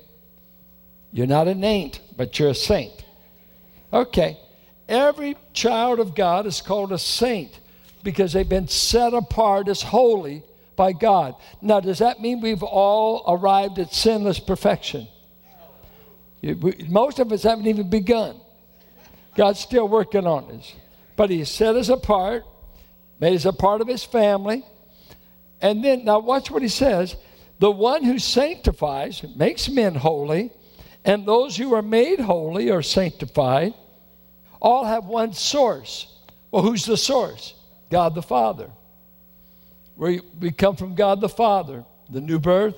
You're 1.14 1.28
not 1.28 1.48
an 1.48 1.64
ain't, 1.64 2.02
but 2.18 2.38
you're 2.38 2.50
a 2.50 2.54
saint. 2.54 3.06
Okay. 3.94 4.38
Every 4.90 5.38
child 5.54 6.02
of 6.02 6.14
God 6.14 6.46
is 6.46 6.60
called 6.60 6.92
a 6.92 7.00
saint 7.00 7.58
because 8.04 8.34
they've 8.34 8.48
been 8.48 8.68
set 8.68 9.14
apart 9.14 9.70
as 9.70 9.82
holy 9.82 10.44
by 10.76 10.92
God. 10.92 11.36
Now, 11.62 11.80
does 11.80 12.00
that 12.00 12.20
mean 12.20 12.42
we've 12.42 12.64
all 12.64 13.24
arrived 13.30 13.80
at 13.80 13.94
sinless 13.94 14.40
perfection? 14.40 15.08
Most 16.90 17.20
of 17.20 17.32
us 17.32 17.44
haven't 17.44 17.68
even 17.68 17.90
begun. 17.90 18.36
God's 19.38 19.62
still 19.62 19.88
working 19.88 20.28
on 20.28 20.52
us. 20.52 20.76
But 21.16 21.30
He 21.30 21.44
set 21.46 21.76
us 21.76 21.90
apart, 21.90 22.46
made 23.20 23.36
us 23.36 23.46
a 23.46 23.54
part 23.54 23.82
of 23.82 23.88
His 23.88 24.04
family. 24.04 24.64
And 25.62 25.84
then, 25.84 26.06
now 26.06 26.20
watch 26.20 26.52
what 26.52 26.62
He 26.62 26.68
says 26.68 27.16
the 27.60 27.72
one 27.72 28.04
who 28.04 28.20
sanctifies 28.20 29.24
makes 29.36 29.70
men 29.70 29.96
holy, 29.96 30.52
and 31.06 31.26
those 31.26 31.56
who 31.56 31.74
are 31.74 31.82
made 31.82 32.20
holy 32.20 32.70
or 32.70 32.82
sanctified. 32.82 33.74
All 34.62 34.84
have 34.84 35.06
one 35.06 35.34
source. 35.34 36.08
Well, 36.52 36.64
who's 36.64 36.86
the 36.86 36.98
source? 36.98 37.54
God 37.90 38.16
the 38.16 38.22
Father. 38.22 38.70
We, 39.96 40.22
we 40.40 40.52
come 40.52 40.76
from 40.76 40.96
God 40.96 41.22
the 41.22 41.30
Father. 41.30 41.86
The 42.10 42.22
new 42.22 42.40
birth 42.40 42.76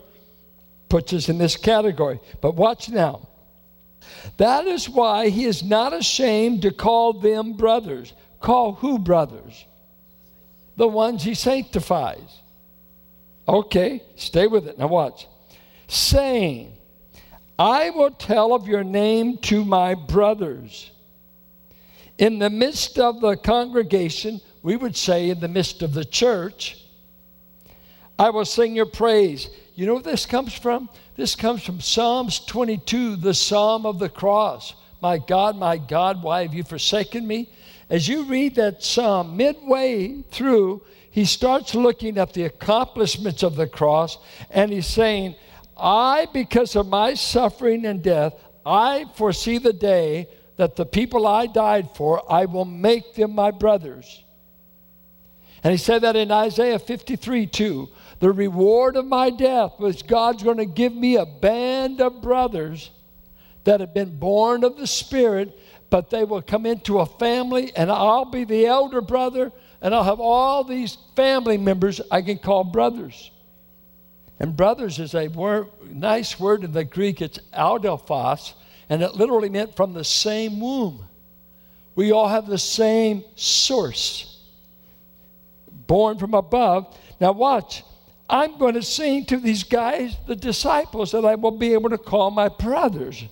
puts 0.89 1.13
us 1.13 1.29
in 1.29 1.37
this 1.37 1.55
category. 1.55 2.19
But 2.41 2.55
watch 2.55 2.89
now. 2.89 3.27
That 4.37 4.65
is 4.67 4.87
why 4.87 5.29
he 5.29 5.45
is 5.45 5.63
not 5.63 5.93
ashamed 5.93 6.61
to 6.61 6.71
call 6.71 7.13
them 7.13 7.53
brothers. 7.53 8.13
Call 8.39 8.73
who 8.73 8.99
brothers? 8.99 9.65
The 10.75 10.87
ones 10.87 11.23
he 11.23 11.33
sanctifies. 11.33 12.41
Okay, 13.47 14.03
stay 14.15 14.47
with 14.47 14.67
it. 14.67 14.77
Now 14.77 14.87
watch. 14.87 15.27
Saying, 15.87 16.73
I 17.57 17.89
will 17.89 18.11
tell 18.11 18.53
of 18.53 18.67
your 18.67 18.83
name 18.83 19.37
to 19.43 19.65
my 19.65 19.95
brothers. 19.95 20.91
In 22.17 22.39
the 22.39 22.49
midst 22.49 22.99
of 22.99 23.21
the 23.21 23.35
congregation, 23.35 24.41
we 24.61 24.75
would 24.75 24.95
say 24.95 25.29
in 25.29 25.39
the 25.39 25.47
midst 25.47 25.81
of 25.81 25.93
the 25.93 26.05
church, 26.05 26.83
I 28.19 28.31
will 28.31 28.45
sing 28.45 28.75
your 28.75 28.87
praise. 28.87 29.49
You 29.75 29.85
know 29.85 29.93
where 29.93 30.03
this 30.03 30.25
comes 30.25 30.53
from? 30.53 30.89
This 31.15 31.35
comes 31.35 31.63
from 31.63 31.79
Psalms 31.79 32.39
22, 32.39 33.15
the 33.17 33.33
Psalm 33.33 33.85
of 33.85 33.99
the 33.99 34.09
cross. 34.09 34.73
My 35.01 35.19
God, 35.19 35.55
my 35.55 35.77
God, 35.77 36.23
why 36.23 36.41
have 36.41 36.53
you 36.53 36.63
forsaken 36.63 37.25
me? 37.25 37.49
As 37.89 38.07
you 38.07 38.23
read 38.25 38.55
that 38.55 38.83
psalm, 38.83 39.37
midway 39.37 40.21
through, 40.31 40.81
he 41.09 41.25
starts 41.25 41.73
looking 41.73 42.17
at 42.17 42.33
the 42.33 42.43
accomplishments 42.43 43.43
of 43.43 43.55
the 43.55 43.67
cross 43.67 44.17
and 44.51 44.71
he's 44.71 44.87
saying, 44.87 45.35
I, 45.77 46.27
because 46.33 46.75
of 46.75 46.87
my 46.87 47.13
suffering 47.13 47.85
and 47.85 48.03
death, 48.03 48.33
I 48.65 49.05
foresee 49.15 49.57
the 49.57 49.73
day 49.73 50.27
that 50.57 50.75
the 50.75 50.85
people 50.85 51.25
I 51.25 51.45
died 51.45 51.89
for, 51.95 52.29
I 52.31 52.45
will 52.45 52.65
make 52.65 53.15
them 53.15 53.33
my 53.33 53.51
brothers. 53.51 54.23
And 55.63 55.71
he 55.71 55.77
said 55.77 56.01
that 56.01 56.15
in 56.15 56.31
Isaiah 56.31 56.79
53 56.79 57.47
2. 57.47 57.89
The 58.19 58.31
reward 58.31 58.95
of 58.95 59.05
my 59.05 59.29
death 59.29 59.73
was 59.79 60.01
God's 60.01 60.43
going 60.43 60.57
to 60.57 60.65
give 60.65 60.93
me 60.93 61.17
a 61.17 61.25
band 61.25 62.01
of 62.01 62.21
brothers 62.21 62.89
that 63.63 63.79
have 63.79 63.93
been 63.93 64.17
born 64.17 64.63
of 64.63 64.77
the 64.77 64.87
Spirit, 64.87 65.57
but 65.89 66.09
they 66.09 66.23
will 66.23 66.41
come 66.41 66.65
into 66.65 66.99
a 66.99 67.05
family, 67.05 67.71
and 67.75 67.91
I'll 67.91 68.25
be 68.25 68.43
the 68.43 68.65
elder 68.65 69.01
brother, 69.01 69.51
and 69.81 69.93
I'll 69.93 70.03
have 70.03 70.19
all 70.19 70.63
these 70.63 70.97
family 71.15 71.57
members 71.57 72.01
I 72.11 72.21
can 72.21 72.37
call 72.37 72.63
brothers. 72.63 73.31
And 74.39 74.55
brothers 74.55 74.99
is 74.99 75.15
a 75.15 75.29
word, 75.29 75.67
nice 75.89 76.39
word 76.39 76.63
in 76.63 76.71
the 76.71 76.83
Greek. 76.83 77.21
It's 77.21 77.39
adelphos, 77.53 78.53
and 78.89 79.01
it 79.01 79.15
literally 79.15 79.49
meant 79.49 79.75
from 79.75 79.93
the 79.93 80.03
same 80.03 80.59
womb. 80.59 81.05
We 81.95 82.11
all 82.11 82.27
have 82.27 82.45
the 82.45 82.59
same 82.59 83.23
source, 83.35 84.39
born 85.67 86.19
from 86.19 86.33
above. 86.33 86.95
Now, 87.19 87.31
watch. 87.31 87.83
I'm 88.29 88.57
going 88.57 88.73
to 88.73 88.83
sing 88.83 89.25
to 89.27 89.37
these 89.37 89.63
guys, 89.63 90.15
the 90.27 90.35
disciples, 90.35 91.11
that 91.13 91.23
I 91.23 91.35
will 91.35 91.51
be 91.51 91.73
able 91.73 91.89
to 91.91 91.97
call 91.97 92.29
my 92.29 92.49
brothers. 92.49 93.23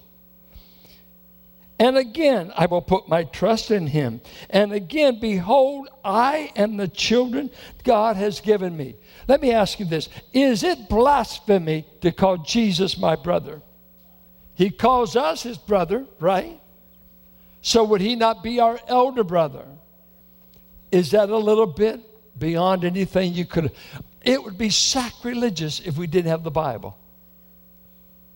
And 1.77 1.97
again, 1.97 2.53
I 2.55 2.67
will 2.67 2.81
put 2.81 3.09
my 3.09 3.25
trust 3.25 3.69
in 3.69 3.87
him. 3.87 4.21
And 4.49 4.71
again, 4.71 5.19
behold, 5.19 5.89
I 6.05 6.51
am 6.55 6.77
the 6.77 6.87
children 6.87 7.49
God 7.83 8.15
has 8.15 8.39
given 8.39 8.77
me. 8.77 8.95
Let 9.27 9.41
me 9.41 9.51
ask 9.51 9.79
you 9.79 9.85
this 9.85 10.07
Is 10.33 10.63
it 10.63 10.87
blasphemy 10.87 11.85
to 12.01 12.11
call 12.11 12.37
Jesus 12.37 12.97
my 12.97 13.15
brother? 13.15 13.61
He 14.53 14.69
calls 14.69 15.17
us 15.17 15.43
his 15.43 15.57
brother, 15.57 16.05
right? 16.19 16.61
So 17.61 17.83
would 17.83 17.99
he 17.99 18.15
not 18.15 18.41
be 18.41 18.59
our 18.61 18.79
elder 18.87 19.23
brother? 19.23 19.65
Is 20.91 21.11
that 21.11 21.29
a 21.29 21.37
little 21.37 21.65
bit 21.65 21.99
beyond 22.39 22.85
anything 22.85 23.33
you 23.33 23.45
could? 23.45 23.71
It 24.21 24.41
would 24.41 24.57
be 24.57 24.69
sacrilegious 24.69 25.81
if 25.81 25.97
we 25.97 26.07
didn't 26.07 26.29
have 26.29 26.43
the 26.43 26.51
Bible. 26.51 26.97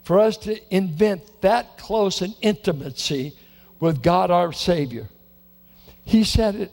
For 0.09 0.17
us 0.17 0.37
to 0.37 0.75
invent 0.75 1.41
that 1.41 1.77
close 1.77 2.23
an 2.23 2.33
intimacy 2.41 3.35
with 3.79 4.01
God 4.01 4.31
our 4.31 4.51
Savior. 4.51 5.07
He 6.03 6.23
said 6.23 6.55
it. 6.55 6.71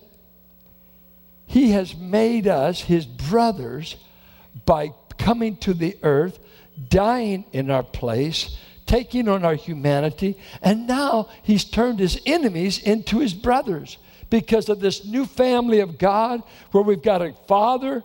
He 1.44 1.72
has 1.72 1.94
made 1.94 2.49
us 2.49 2.81
his 2.81 3.05
brothers 3.05 3.96
by 4.64 4.94
coming 5.18 5.59
to 5.59 5.75
the 5.75 5.99
earth, 6.03 6.38
dying 6.88 7.44
in 7.53 7.70
our 7.70 7.83
place, 7.83 8.57
taking 8.87 9.29
on 9.29 9.44
our 9.44 9.55
humanity, 9.55 10.38
and 10.62 10.87
now 10.87 11.29
he's 11.42 11.64
turned 11.64 11.99
his 11.99 12.18
enemies 12.25 12.79
into 12.79 13.18
his 13.18 13.35
brothers 13.35 13.99
because 14.31 14.70
of 14.70 14.81
this 14.81 15.05
new 15.05 15.27
family 15.27 15.81
of 15.81 15.99
God 15.99 16.42
where 16.70 16.83
we've 16.83 17.03
got 17.03 17.20
a 17.20 17.35
father, 17.46 18.03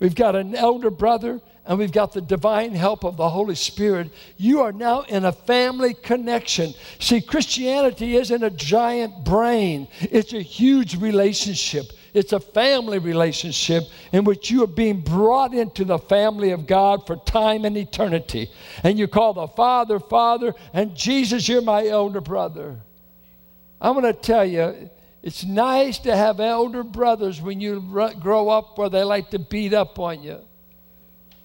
we've 0.00 0.16
got 0.16 0.34
an 0.34 0.56
elder 0.56 0.90
brother, 0.90 1.40
and 1.64 1.78
we've 1.78 1.92
got 1.92 2.12
the 2.12 2.20
divine 2.20 2.72
help 2.72 3.04
of 3.04 3.16
the 3.16 3.28
Holy 3.28 3.54
Spirit, 3.54 4.10
you 4.36 4.60
are 4.62 4.72
now 4.72 5.02
in 5.02 5.24
a 5.24 5.32
family 5.32 5.94
connection. 5.94 6.74
See, 6.98 7.20
Christianity 7.20 8.16
isn't 8.16 8.42
a 8.42 8.50
giant 8.50 9.24
brain, 9.24 9.88
it's 10.00 10.32
a 10.32 10.42
huge 10.42 10.96
relationship. 10.96 11.86
It's 12.14 12.34
a 12.34 12.40
family 12.40 12.98
relationship 12.98 13.84
in 14.12 14.24
which 14.24 14.50
you 14.50 14.62
are 14.64 14.66
being 14.66 15.00
brought 15.00 15.54
into 15.54 15.84
the 15.84 15.98
family 15.98 16.50
of 16.50 16.66
God 16.66 17.06
for 17.06 17.16
time 17.16 17.64
and 17.64 17.74
eternity. 17.74 18.50
And 18.82 18.98
you 18.98 19.08
call 19.08 19.32
the 19.32 19.48
Father, 19.48 19.98
Father, 19.98 20.54
and 20.74 20.94
Jesus, 20.94 21.48
you're 21.48 21.62
my 21.62 21.86
elder 21.86 22.20
brother. 22.20 22.76
I'm 23.80 23.94
going 23.98 24.12
to 24.12 24.20
tell 24.20 24.44
you, 24.44 24.90
it's 25.22 25.42
nice 25.44 26.00
to 26.00 26.14
have 26.14 26.38
elder 26.38 26.84
brothers 26.84 27.40
when 27.40 27.62
you 27.62 27.80
grow 28.20 28.48
up 28.50 28.76
where 28.76 28.90
they 28.90 29.04
like 29.04 29.30
to 29.30 29.38
beat 29.38 29.72
up 29.72 29.98
on 29.98 30.22
you. 30.22 30.40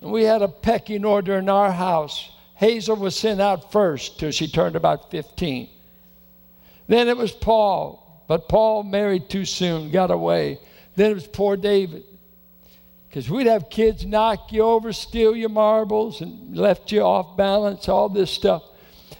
And 0.01 0.11
we 0.11 0.23
had 0.23 0.41
a 0.41 0.47
pecking 0.47 1.05
order 1.05 1.37
in 1.37 1.49
our 1.49 1.71
house. 1.71 2.29
Hazel 2.55 2.95
was 2.95 3.15
sent 3.15 3.41
out 3.41 3.71
first 3.71 4.19
till 4.19 4.31
she 4.31 4.47
turned 4.47 4.75
about 4.75 5.11
15. 5.11 5.69
Then 6.87 7.07
it 7.07 7.17
was 7.17 7.31
Paul, 7.31 8.23
but 8.27 8.49
Paul 8.49 8.83
married 8.83 9.29
too 9.29 9.45
soon, 9.45 9.91
got 9.91 10.11
away. 10.11 10.59
Then 10.95 11.11
it 11.11 11.15
was 11.15 11.27
poor 11.27 11.57
David. 11.57 12.03
Because 13.07 13.29
we'd 13.29 13.47
have 13.47 13.69
kids 13.69 14.05
knock 14.05 14.51
you 14.51 14.63
over, 14.63 14.93
steal 14.93 15.35
your 15.35 15.49
marbles, 15.49 16.21
and 16.21 16.55
left 16.55 16.91
you 16.91 17.01
off 17.01 17.37
balance, 17.37 17.87
all 17.89 18.09
this 18.09 18.31
stuff. 18.31 18.63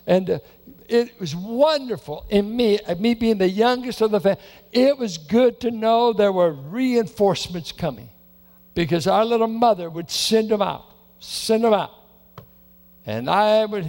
And 0.06 0.30
uh, 0.30 0.40
it 0.88 1.20
was 1.20 1.36
wonderful 1.36 2.26
in 2.30 2.56
me, 2.56 2.80
uh, 2.80 2.96
me 2.96 3.14
being 3.14 3.38
the 3.38 3.50
youngest 3.50 4.02
of 4.02 4.12
the 4.12 4.20
family. 4.20 4.42
It 4.72 4.98
was 4.98 5.18
good 5.18 5.60
to 5.62 5.72
know 5.72 6.14
there 6.14 6.32
were 6.32 6.52
reinforcements 6.52 7.72
coming 7.72 8.10
because 8.78 9.08
our 9.08 9.26
little 9.26 9.48
mother 9.48 9.90
would 9.90 10.12
send 10.12 10.50
them 10.50 10.62
out, 10.62 10.86
send 11.18 11.64
them 11.64 11.74
out. 11.74 11.90
And 13.08 13.28
I 13.28 13.66
would 13.66 13.88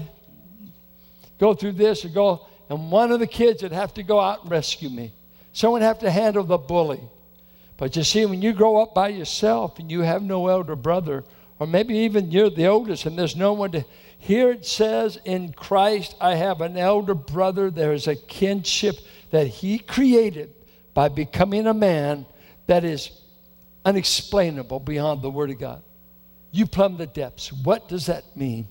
go 1.39 1.53
through 1.53 1.73
this 1.73 2.05
and 2.05 2.15
go, 2.15 2.47
and 2.71 2.91
one 2.91 3.13
of 3.13 3.21
the 3.21 3.27
kids 3.27 3.63
would 3.63 3.73
have 3.73 3.93
to 3.95 4.03
go 4.03 4.19
out 4.19 4.45
and 4.45 4.51
rescue 4.51 4.89
me. 4.89 5.13
Someone 5.53 5.83
would 5.83 5.87
have 5.87 5.99
to 5.99 6.11
handle 6.11 6.43
the 6.43 6.57
bully. 6.57 7.03
But 7.77 7.97
you 7.97 8.03
see, 8.03 8.25
when 8.25 8.41
you 8.41 8.55
grow 8.55 8.79
up 8.79 8.95
by 8.95 9.09
yourself 9.09 9.79
and 9.79 9.91
you 9.91 10.01
have 10.01 10.23
no 10.23 10.47
elder 10.47 10.75
brother, 10.75 11.23
or 11.59 11.67
maybe 11.67 11.95
even 11.99 12.31
you're 12.31 12.49
the 12.49 12.69
oldest 12.69 13.05
and 13.05 13.19
there's 13.19 13.37
no 13.37 13.53
one 13.53 13.73
to. 13.73 13.85
Here 14.19 14.53
it 14.53 14.65
says, 14.65 15.19
In 15.27 15.53
Christ 15.53 16.17
I 16.19 16.35
have 16.37 16.63
an 16.63 16.79
elder 16.79 17.15
brother. 17.15 17.71
There 17.71 17.93
is 17.93 18.07
a 18.07 18.17
kinship 18.17 18.97
that 19.33 19.49
he 19.49 19.81
created 19.81 20.55
by 20.95 21.11
becoming 21.11 21.67
a 21.67 21.75
man 21.75 22.25
that 22.67 22.85
is 22.85 23.11
unexplainable 23.89 24.81
beyond 24.81 25.23
the 25.23 25.31
Word 25.31 25.49
of 25.49 25.59
God. 25.59 25.83
You 26.51 26.67
plumb 26.67 26.99
the 26.99 27.07
depths. 27.07 27.51
What 27.51 27.89
does 27.89 28.05
that 28.07 28.37
mean? 28.37 28.69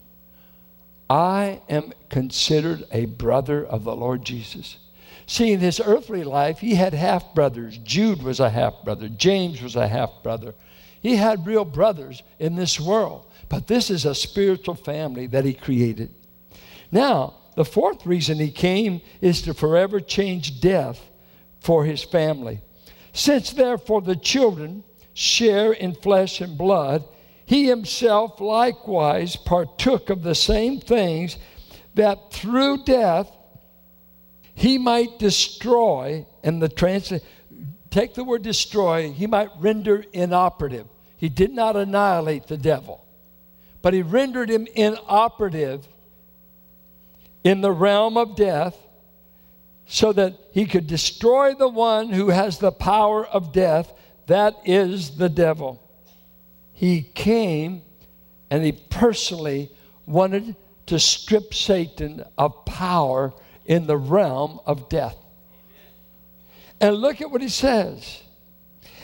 I 1.09 1.59
am 1.67 1.91
considered 2.09 2.83
a 2.91 3.05
brother 3.05 3.65
of 3.65 3.83
the 3.83 3.95
Lord 3.95 4.23
Jesus. 4.23 4.77
See, 5.25 5.51
in 5.51 5.59
his 5.59 5.79
earthly 5.79 6.23
life, 6.23 6.59
he 6.59 6.75
had 6.75 6.93
half 6.93 7.33
brothers. 7.33 7.79
Jude 7.79 8.21
was 8.21 8.39
a 8.39 8.49
half 8.51 8.83
brother, 8.83 9.09
James 9.09 9.61
was 9.61 9.75
a 9.75 9.87
half 9.87 10.11
brother. 10.21 10.53
He 11.01 11.15
had 11.15 11.47
real 11.47 11.65
brothers 11.65 12.21
in 12.37 12.55
this 12.55 12.79
world, 12.79 13.25
but 13.49 13.65
this 13.65 13.89
is 13.89 14.05
a 14.05 14.13
spiritual 14.13 14.75
family 14.75 15.25
that 15.27 15.45
he 15.45 15.53
created. 15.53 16.13
Now, 16.91 17.35
the 17.55 17.65
fourth 17.65 18.05
reason 18.05 18.37
he 18.37 18.51
came 18.51 19.01
is 19.19 19.41
to 19.43 19.55
forever 19.55 19.99
change 19.99 20.61
death 20.61 21.01
for 21.59 21.85
his 21.85 22.03
family. 22.03 22.61
Since 23.13 23.53
therefore 23.53 24.01
the 24.01 24.15
children 24.15 24.83
share 25.17 25.73
in 25.73 25.95
flesh 25.95 26.41
and 26.41 26.55
blood, 26.55 27.03
he 27.43 27.65
himself 27.65 28.39
likewise 28.39 29.35
partook 29.35 30.11
of 30.11 30.21
the 30.21 30.35
same 30.35 30.79
things 30.79 31.39
that 31.95 32.31
through 32.31 32.83
death 32.83 33.35
he 34.53 34.77
might 34.77 35.17
destroy, 35.17 36.23
and 36.43 36.61
the 36.61 36.69
translation, 36.69 37.25
take 37.89 38.13
the 38.13 38.23
word 38.23 38.43
destroy, 38.43 39.11
he 39.11 39.25
might 39.25 39.49
render 39.57 40.05
inoperative. 40.13 40.85
He 41.17 41.29
did 41.29 41.51
not 41.51 41.75
annihilate 41.75 42.45
the 42.45 42.57
devil, 42.57 43.03
but 43.81 43.95
he 43.95 44.03
rendered 44.03 44.51
him 44.51 44.67
inoperative 44.75 45.87
in 47.43 47.61
the 47.61 47.71
realm 47.71 48.17
of 48.17 48.35
death 48.35 48.77
so 49.87 50.13
that 50.13 50.37
he 50.51 50.65
could 50.65 50.85
destroy 50.85 51.55
the 51.55 51.69
one 51.69 52.09
who 52.09 52.29
has 52.29 52.59
the 52.59 52.71
power 52.71 53.25
of 53.25 53.51
death, 53.51 53.91
that 54.27 54.55
is 54.65 55.17
the 55.17 55.29
devil. 55.29 55.81
He 56.73 57.01
came 57.01 57.81
and 58.49 58.63
he 58.63 58.71
personally 58.71 59.71
wanted 60.05 60.55
to 60.87 60.99
strip 60.99 61.53
Satan 61.53 62.23
of 62.37 62.65
power 62.65 63.33
in 63.65 63.87
the 63.87 63.97
realm 63.97 64.59
of 64.65 64.89
death. 64.89 65.17
And 66.79 66.95
look 66.95 67.21
at 67.21 67.31
what 67.31 67.41
he 67.41 67.49
says 67.49 68.21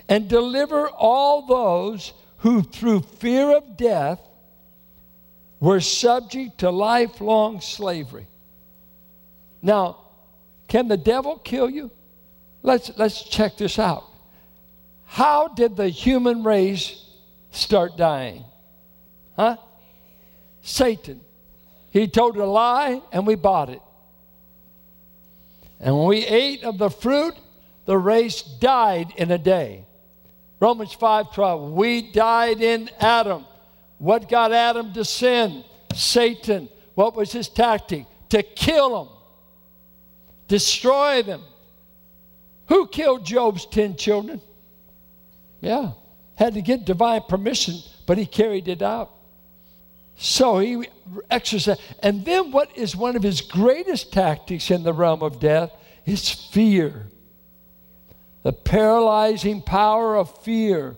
and 0.08 0.28
deliver 0.28 0.90
all 0.90 1.46
those 1.48 2.14
who, 2.38 2.62
through 2.62 3.02
fear 3.02 3.56
of 3.56 3.78
death, 3.78 4.20
were 5.60 5.80
subject 5.80 6.60
to 6.60 6.70
lifelong 6.70 7.62
slavery. 7.62 8.28
Now, 9.62 9.98
can 10.68 10.90
the 10.90 10.98
devil 10.98 11.38
kill 11.38 11.70
you? 11.70 11.90
Let's, 12.62 12.92
let's 12.98 13.24
check 13.24 13.58
this 13.58 13.80
out. 13.80 14.04
How 15.14 15.48
did 15.48 15.76
the 15.76 15.90
human 15.90 16.44
race 16.44 17.00
start 17.52 17.98
dying? 17.98 18.44
Huh? 19.36 19.58
Satan. 20.64 21.22
He 21.92 22.08
told 22.08 22.36
a 22.36 22.48
lie 22.48 23.00
and 23.12 23.28
we 23.28 23.36
bought 23.36 23.70
it. 23.70 23.82
And 25.80 25.96
when 25.96 26.08
we 26.08 26.26
ate 26.26 26.64
of 26.64 26.80
the 26.80 26.90
fruit, 26.90 27.36
the 27.86 27.96
race 27.96 28.42
died 28.42 29.14
in 29.16 29.30
a 29.30 29.38
day. 29.38 29.86
Romans 30.60 30.96
5:12. 30.96 31.74
We 31.74 32.12
died 32.12 32.64
in 32.64 32.90
Adam. 33.00 33.46
What 34.00 34.28
got 34.28 34.52
Adam 34.52 34.94
to 34.94 35.06
sin? 35.06 35.64
Satan. 35.94 36.70
What 36.96 37.16
was 37.16 37.32
his 37.32 37.50
tactic? 37.50 38.08
To 38.30 38.42
kill 38.42 39.04
him. 39.04 39.10
Destroy 40.48 41.22
them. 41.22 41.44
Who 42.70 42.88
killed 42.88 43.28
Job's 43.28 43.68
10 43.68 43.96
children? 43.96 44.42
Yeah. 45.64 45.92
Had 46.36 46.56
to 46.56 46.62
get 46.62 46.84
divine 46.84 47.22
permission, 47.30 47.76
but 48.06 48.18
he 48.18 48.26
carried 48.26 48.68
it 48.68 48.82
out. 48.82 49.12
So 50.18 50.60
he 50.60 50.88
exercised. 51.32 51.82
And 52.02 52.26
then, 52.26 52.52
what 52.52 52.78
is 52.78 52.96
one 52.96 53.16
of 53.16 53.24
his 53.24 53.40
greatest 53.40 54.12
tactics 54.12 54.70
in 54.70 54.84
the 54.84 54.92
realm 54.92 55.24
of 55.24 55.40
death 55.40 55.72
is 56.06 56.30
fear. 56.30 57.08
The 58.44 58.52
paralyzing 58.52 59.62
power 59.62 60.18
of 60.18 60.44
fear. 60.44 60.98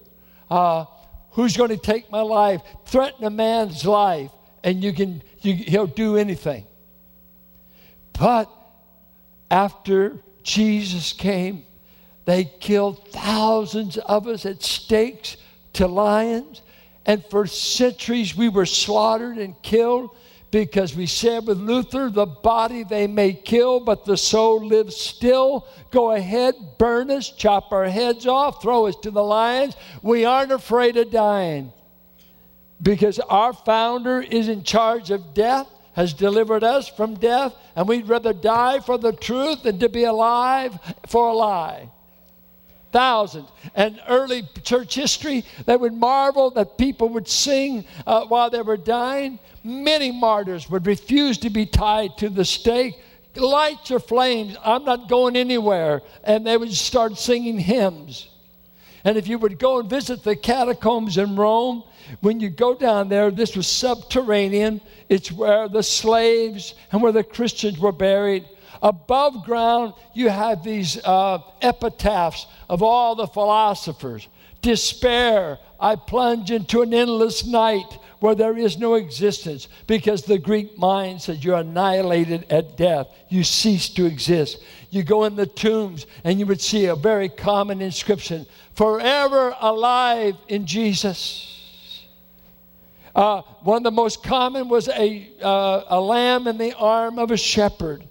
Uh, 0.50 0.86
who's 1.32 1.56
going 1.56 1.70
to 1.70 1.78
take 1.78 2.10
my 2.10 2.22
life? 2.22 2.62
Threaten 2.88 3.24
a 3.24 3.30
man's 3.30 3.86
life, 3.86 4.32
and 4.64 4.84
you 4.84 4.94
can, 4.94 5.22
you, 5.42 5.54
he'll 5.54 5.86
do 5.86 6.18
anything. 6.18 6.66
But 8.18 8.50
after 9.52 10.20
Jesus 10.42 11.14
came, 11.14 11.66
they 12.26 12.46
killed 12.46 13.08
thousands 13.10 13.98
of 13.98 14.28
us 14.28 14.46
at 14.46 14.64
stakes 14.64 15.38
to 15.74 15.88
lions. 15.88 16.62
And 17.06 17.24
for 17.26 17.46
centuries, 17.46 18.36
we 18.36 18.50
were 18.50 18.66
slaughtered 18.66 19.38
and 19.38 19.60
killed 19.62 20.10
because 20.50 20.96
we 20.96 21.06
said 21.06 21.46
with 21.46 21.60
Luther, 21.60 22.10
the 22.10 22.26
body 22.26 22.84
they 22.84 23.06
may 23.08 23.34
kill, 23.34 23.80
but 23.80 24.06
the 24.06 24.18
soul 24.18 24.66
lives 24.66 24.96
still. 24.96 25.68
Go 25.92 26.12
ahead, 26.14 26.56
burn 26.80 27.12
us, 27.12 27.30
chop 27.30 27.72
our 27.72 27.86
heads 27.86 28.26
off, 28.26 28.62
throw 28.62 28.88
us 28.88 28.96
to 28.98 29.12
the 29.12 29.24
lions. 29.24 29.76
We 30.02 30.26
aren't 30.26 30.52
afraid 30.52 30.98
of 30.98 31.12
dying 31.12 31.72
because 32.82 33.20
our 33.20 33.54
founder 33.54 34.22
is 34.22 34.48
in 34.48 34.64
charge 34.64 35.12
of 35.12 35.34
death, 35.34 35.68
has 35.94 36.14
delivered 36.14 36.64
us 36.64 36.88
from 36.88 37.16
death, 37.16 37.54
and 37.76 37.88
we'd 37.88 38.08
rather 38.08 38.34
die 38.34 38.80
for 38.80 38.98
the 38.98 39.14
truth 39.14 39.64
than 39.64 39.80
to 39.80 39.90
be 39.90 40.06
alive 40.06 40.78
for 41.06 41.28
a 41.28 41.34
lie 41.34 41.90
thousands. 42.96 43.50
And 43.76 44.00
early 44.08 44.48
church 44.64 44.96
history, 44.96 45.44
they 45.66 45.76
would 45.76 45.94
marvel 45.94 46.50
that 46.52 46.78
people 46.78 47.10
would 47.10 47.28
sing 47.28 47.84
uh, 48.08 48.24
while 48.28 48.50
they 48.50 48.62
were 48.62 48.78
dying. 48.78 49.38
Many 49.66 50.14
martyrs 50.14 50.70
would 50.70 50.88
refuse 50.88 51.38
to 51.40 51.50
be 51.50 51.66
tied 51.66 52.18
to 52.20 52.30
the 52.30 52.46
stake. 52.46 52.98
Lights 53.36 53.92
or 53.92 54.00
flames, 54.00 54.56
I'm 54.64 54.86
not 54.86 55.10
going 55.10 55.36
anywhere. 55.36 56.04
And 56.24 56.48
they 56.48 56.56
would 56.56 56.72
start 56.72 57.18
singing 57.18 57.60
hymns. 57.60 58.30
And 59.04 59.18
if 59.18 59.28
you 59.28 59.40
would 59.40 59.60
go 59.60 59.82
and 59.82 59.90
visit 59.90 60.24
the 60.24 60.38
catacombs 60.38 61.18
in 61.18 61.36
Rome, 61.36 61.84
when 62.22 62.40
you 62.40 62.50
go 62.50 62.76
down 62.76 63.10
there, 63.10 63.30
this 63.30 63.58
was 63.58 63.68
subterranean. 63.68 64.80
It's 65.10 65.34
where 65.34 65.68
the 65.68 65.84
slaves 65.84 66.76
and 66.94 67.02
where 67.02 67.12
the 67.12 67.26
Christians 67.26 67.78
were 67.78 67.92
buried. 67.92 68.46
Above 68.82 69.46
ground, 69.46 69.94
you 70.14 70.30
have 70.30 70.64
these 70.64 70.98
uh, 71.04 71.40
epitaphs 71.62 72.46
of 72.70 72.84
all 72.84 73.16
the 73.16 73.28
philosophers. 73.28 74.28
Despair, 74.62 75.60
I 75.80 75.96
plunge 75.96 76.52
into 76.52 76.82
an 76.82 76.94
endless 76.94 77.46
night 77.46 78.00
where 78.20 78.34
there 78.34 78.58
is 78.58 78.80
no 78.80 78.96
existence 78.96 79.68
because 79.86 80.24
the 80.24 80.40
Greek 80.40 80.78
mind 80.78 81.22
says 81.22 81.44
you're 81.44 81.58
annihilated 81.58 82.52
at 82.52 82.76
death. 82.76 83.08
You 83.30 83.44
cease 83.44 83.90
to 83.90 84.06
exist. 84.06 84.64
You 84.90 85.04
go 85.04 85.26
in 85.26 85.36
the 85.36 85.46
tombs 85.46 86.08
and 86.24 86.40
you 86.40 86.46
would 86.48 86.62
see 86.62 86.86
a 86.86 86.96
very 86.96 87.30
common 87.30 87.82
inscription 87.82 88.48
forever 88.74 89.56
alive 89.60 90.36
in 90.48 90.66
Jesus. 90.66 92.08
Uh, 93.14 93.42
one 93.62 93.78
of 93.78 93.84
the 93.84 93.92
most 93.92 94.24
common 94.24 94.68
was 94.68 94.90
a, 94.90 95.30
uh, 95.42 95.84
a 95.88 96.02
lamb 96.02 96.48
in 96.48 96.58
the 96.58 96.74
arm 96.74 97.20
of 97.20 97.32
a 97.32 97.38
shepherd 97.38 98.04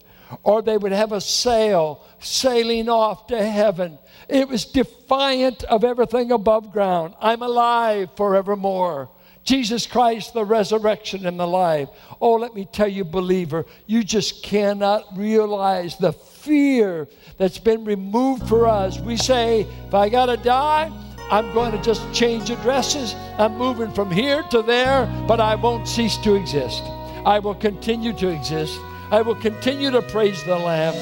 or 0.43 0.63
they 0.63 0.77
would 0.77 0.93
have 0.93 1.13
a 1.13 1.21
sail 1.21 2.05
sailing 2.21 2.89
off 2.89 3.27
to 3.29 3.43
heaven. 3.43 3.99
It 4.29 4.49
was 4.49 4.65
defiant 4.65 5.65
of 5.65 5.85
everything 5.85 6.33
above 6.33 6.73
ground. 6.73 7.15
I'm 7.21 7.43
alive 7.43 8.11
forevermore. 8.17 9.11
Jesus 9.45 9.87
Christ, 9.87 10.33
the 10.33 10.45
resurrection 10.45 11.27
and 11.27 11.39
the 11.39 11.47
life. 11.47 11.91
Oh, 12.21 12.35
let 12.35 12.55
me 12.55 12.65
tell 12.65 12.89
you, 12.89 13.05
believer, 13.05 13.67
you 13.87 14.03
just 14.03 14.43
cannot 14.43 15.05
realize 15.17 15.99
the 15.99 16.13
fear 16.13 17.09
that's 17.37 17.59
been 17.59 17.85
removed 17.85 18.49
for 18.49 18.67
us. 18.67 18.99
We 18.99 19.19
say, 19.19 19.67
if 19.87 19.95
I 19.95 20.09
got 20.09 20.27
to 20.27 20.39
die, 20.39 20.91
I'm 21.31 21.53
going 21.53 21.73
to 21.73 21.83
just 21.83 22.11
change 22.13 22.49
addresses. 22.49 23.15
I'm 23.39 23.57
moving 23.57 23.93
from 23.93 24.11
here 24.11 24.43
to 24.51 24.63
there, 24.63 25.07
but 25.29 25.41
I 25.41 25.55
won't 25.55 25.89
cease 25.89 26.17
to 26.19 26.35
exist. 26.35 26.83
I 27.27 27.39
will 27.39 27.55
continue 27.55 28.15
to 28.15 28.29
exist. 28.29 28.79
I 29.11 29.23
will 29.23 29.35
continue 29.35 29.91
to 29.91 30.03
praise 30.03 30.43
the 30.45 30.57
Lamb. 30.57 30.95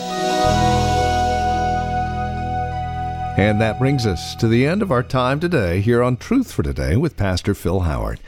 And 3.38 3.62
that 3.62 3.78
brings 3.78 4.04
us 4.04 4.34
to 4.36 4.46
the 4.46 4.66
end 4.66 4.82
of 4.82 4.92
our 4.92 5.02
time 5.02 5.40
today 5.40 5.80
here 5.80 6.02
on 6.02 6.18
Truth 6.18 6.52
for 6.52 6.62
Today 6.62 6.96
with 6.96 7.16
Pastor 7.16 7.54
Phil 7.54 7.80
Howard. 7.80 8.20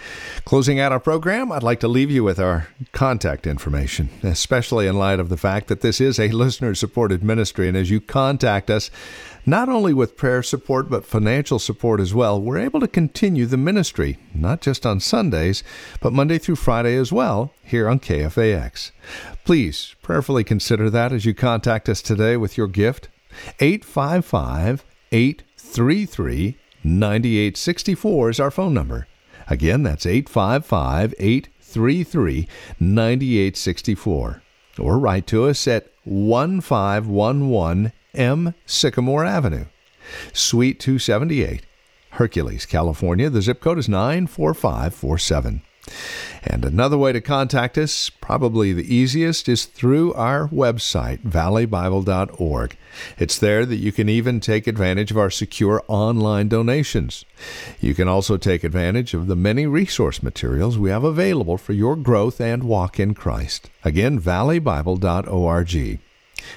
Closing 0.47 0.81
out 0.81 0.93
our 0.93 1.01
program, 1.01 1.53
I'd 1.53 1.63
like 1.63 1.81
to 1.81 1.89
leave 1.89 2.11
you 2.11 2.25
with 2.25 2.39
our 2.39 2.69
contact 2.93 3.47
information, 3.47 4.09
especially 4.23 4.87
in 4.87 4.97
light 4.97 5.21
of 5.21 5.29
the 5.29 5.37
fact 5.37 5.69
that 5.69 5.83
this 5.83 6.01
is 6.01 6.19
a 6.19 6.29
listener 6.31 6.75
supported 6.75 7.23
ministry. 7.23 7.69
And 7.69 7.77
as 7.77 7.91
you 7.91 8.01
contact 8.01 8.71
us, 8.71 8.91
not 9.45 9.69
only 9.69 9.93
with 9.93 10.17
prayer 10.17 10.43
support, 10.43 10.89
but 10.89 11.05
financial 11.05 11.59
support 11.59 12.01
as 12.01 12.15
well, 12.15 12.41
we're 12.41 12.59
able 12.59 12.81
to 12.81 12.89
continue 12.89 13.45
the 13.45 13.59
ministry, 13.59 14.17
not 14.33 14.63
just 14.63 14.87
on 14.87 15.01
Sundays, 15.01 15.63
but 16.01 16.15
Monday 16.15 16.39
through 16.39 16.57
Friday 16.57 16.97
as 16.97 17.13
well, 17.13 17.53
here 17.63 17.91
on 17.91 18.01
KFAX. 18.01 18.91
Please 19.45 19.95
prayerfully 20.01 20.43
consider 20.43 20.89
that 20.89 21.13
as 21.13 21.27
you 21.27 21.35
contact 21.35 21.89
us 21.89 22.01
today 22.01 22.37
with 22.37 22.57
your 22.57 22.67
gift. 22.67 23.09
855 23.61 24.85
833 25.13 26.57
9864 26.83 28.31
is 28.31 28.41
our 28.41 28.51
phone 28.51 28.73
number. 28.73 29.07
Again, 29.47 29.83
that's 29.83 30.07
855 30.07 31.15
833 31.19 32.49
9864. 32.81 34.43
Or 34.79 34.99
write 34.99 35.27
to 35.27 35.45
us 35.45 35.69
at 35.69 35.91
1511 36.05 37.93
M. 38.15 38.55
Sycamore 38.65 39.25
Avenue, 39.25 39.67
Suite 40.33 40.81
278, 40.81 41.65
Hercules, 42.11 42.65
California. 42.65 43.29
The 43.29 43.43
zip 43.43 43.61
code 43.61 43.79
is 43.79 43.89
94547. 43.89 45.63
And 46.43 46.65
another 46.65 46.99
way 46.99 47.13
to 47.13 47.21
contact 47.21 47.79
us, 47.79 48.11
probably 48.11 48.73
the 48.73 48.95
easiest, 48.95 49.49
is 49.49 49.65
through 49.65 50.13
our 50.15 50.49
website, 50.49 51.23
valleybible.org. 51.23 52.77
It's 53.19 53.39
there 53.39 53.65
that 53.65 53.77
you 53.77 53.93
can 53.93 54.09
even 54.09 54.41
take 54.41 54.67
advantage 54.67 55.11
of 55.11 55.19
our 55.19 55.31
secure 55.31 55.83
online 55.89 56.49
donations. 56.49 57.25
You 57.81 57.95
can 57.95 58.09
also 58.09 58.37
take 58.37 58.63
advantage 58.63 59.15
of 59.15 59.27
the 59.27 59.37
many 59.37 59.67
resource 59.67 60.23
materials 60.23 60.79
we 60.79 60.91
have 60.91 61.05
available 61.05 61.57
for 61.57 61.73
your 61.73 61.97
growth 61.97 62.41
and 62.41 62.65
walk 62.65 63.01
in 63.01 63.15
Christ. 63.15 63.71
Again, 63.83 64.21
valleybible.org. 64.21 66.01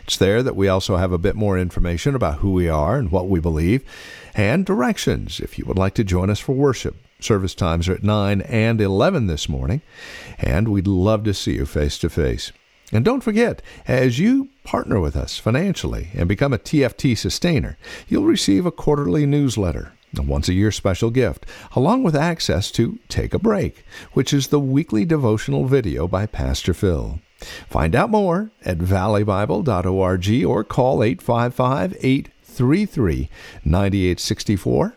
It's 0.03 0.17
there 0.17 0.43
that 0.43 0.55
we 0.55 0.67
also 0.67 0.97
have 0.97 1.13
a 1.13 1.17
bit 1.17 1.35
more 1.35 1.57
information 1.57 2.13
about 2.13 2.39
who 2.39 2.51
we 2.51 2.67
are 2.67 2.97
and 2.97 3.09
what 3.09 3.29
we 3.29 3.39
believe, 3.39 3.83
and 4.35 4.65
directions 4.65 5.39
if 5.39 5.57
you 5.57 5.65
would 5.65 5.77
like 5.77 5.93
to 5.95 6.03
join 6.03 6.29
us 6.29 6.39
for 6.39 6.53
worship. 6.53 6.95
Service 7.19 7.55
times 7.55 7.89
are 7.89 7.93
at 7.93 8.03
9 8.03 8.41
and 8.41 8.79
11 8.79 9.27
this 9.27 9.49
morning, 9.49 9.81
and 10.37 10.67
we'd 10.67 10.87
love 10.87 11.23
to 11.23 11.33
see 11.33 11.55
you 11.55 11.65
face 11.65 11.97
to 11.99 12.09
face. 12.09 12.51
And 12.91 13.03
don't 13.03 13.23
forget, 13.23 13.61
as 13.87 14.19
you 14.19 14.49
partner 14.63 14.99
with 14.99 15.15
us 15.15 15.37
financially 15.37 16.09
and 16.13 16.27
become 16.27 16.53
a 16.53 16.59
TFT 16.59 17.17
sustainer, 17.17 17.77
you'll 18.07 18.23
receive 18.23 18.65
a 18.65 18.71
quarterly 18.71 19.25
newsletter, 19.25 19.93
a 20.17 20.21
once 20.21 20.47
a 20.47 20.53
year 20.53 20.71
special 20.71 21.09
gift, 21.09 21.45
along 21.75 22.03
with 22.03 22.15
access 22.15 22.71
to 22.71 22.99
Take 23.09 23.33
a 23.33 23.39
Break, 23.39 23.83
which 24.13 24.31
is 24.31 24.47
the 24.47 24.59
weekly 24.59 25.03
devotional 25.03 25.65
video 25.65 26.07
by 26.07 26.27
Pastor 26.27 26.73
Phil. 26.73 27.19
Find 27.69 27.95
out 27.95 28.09
more 28.09 28.51
at 28.63 28.77
valleybible.org 28.77 30.45
or 30.45 30.63
call 30.63 31.03
855 31.03 31.97
833 31.99 33.29
9864 33.65 34.96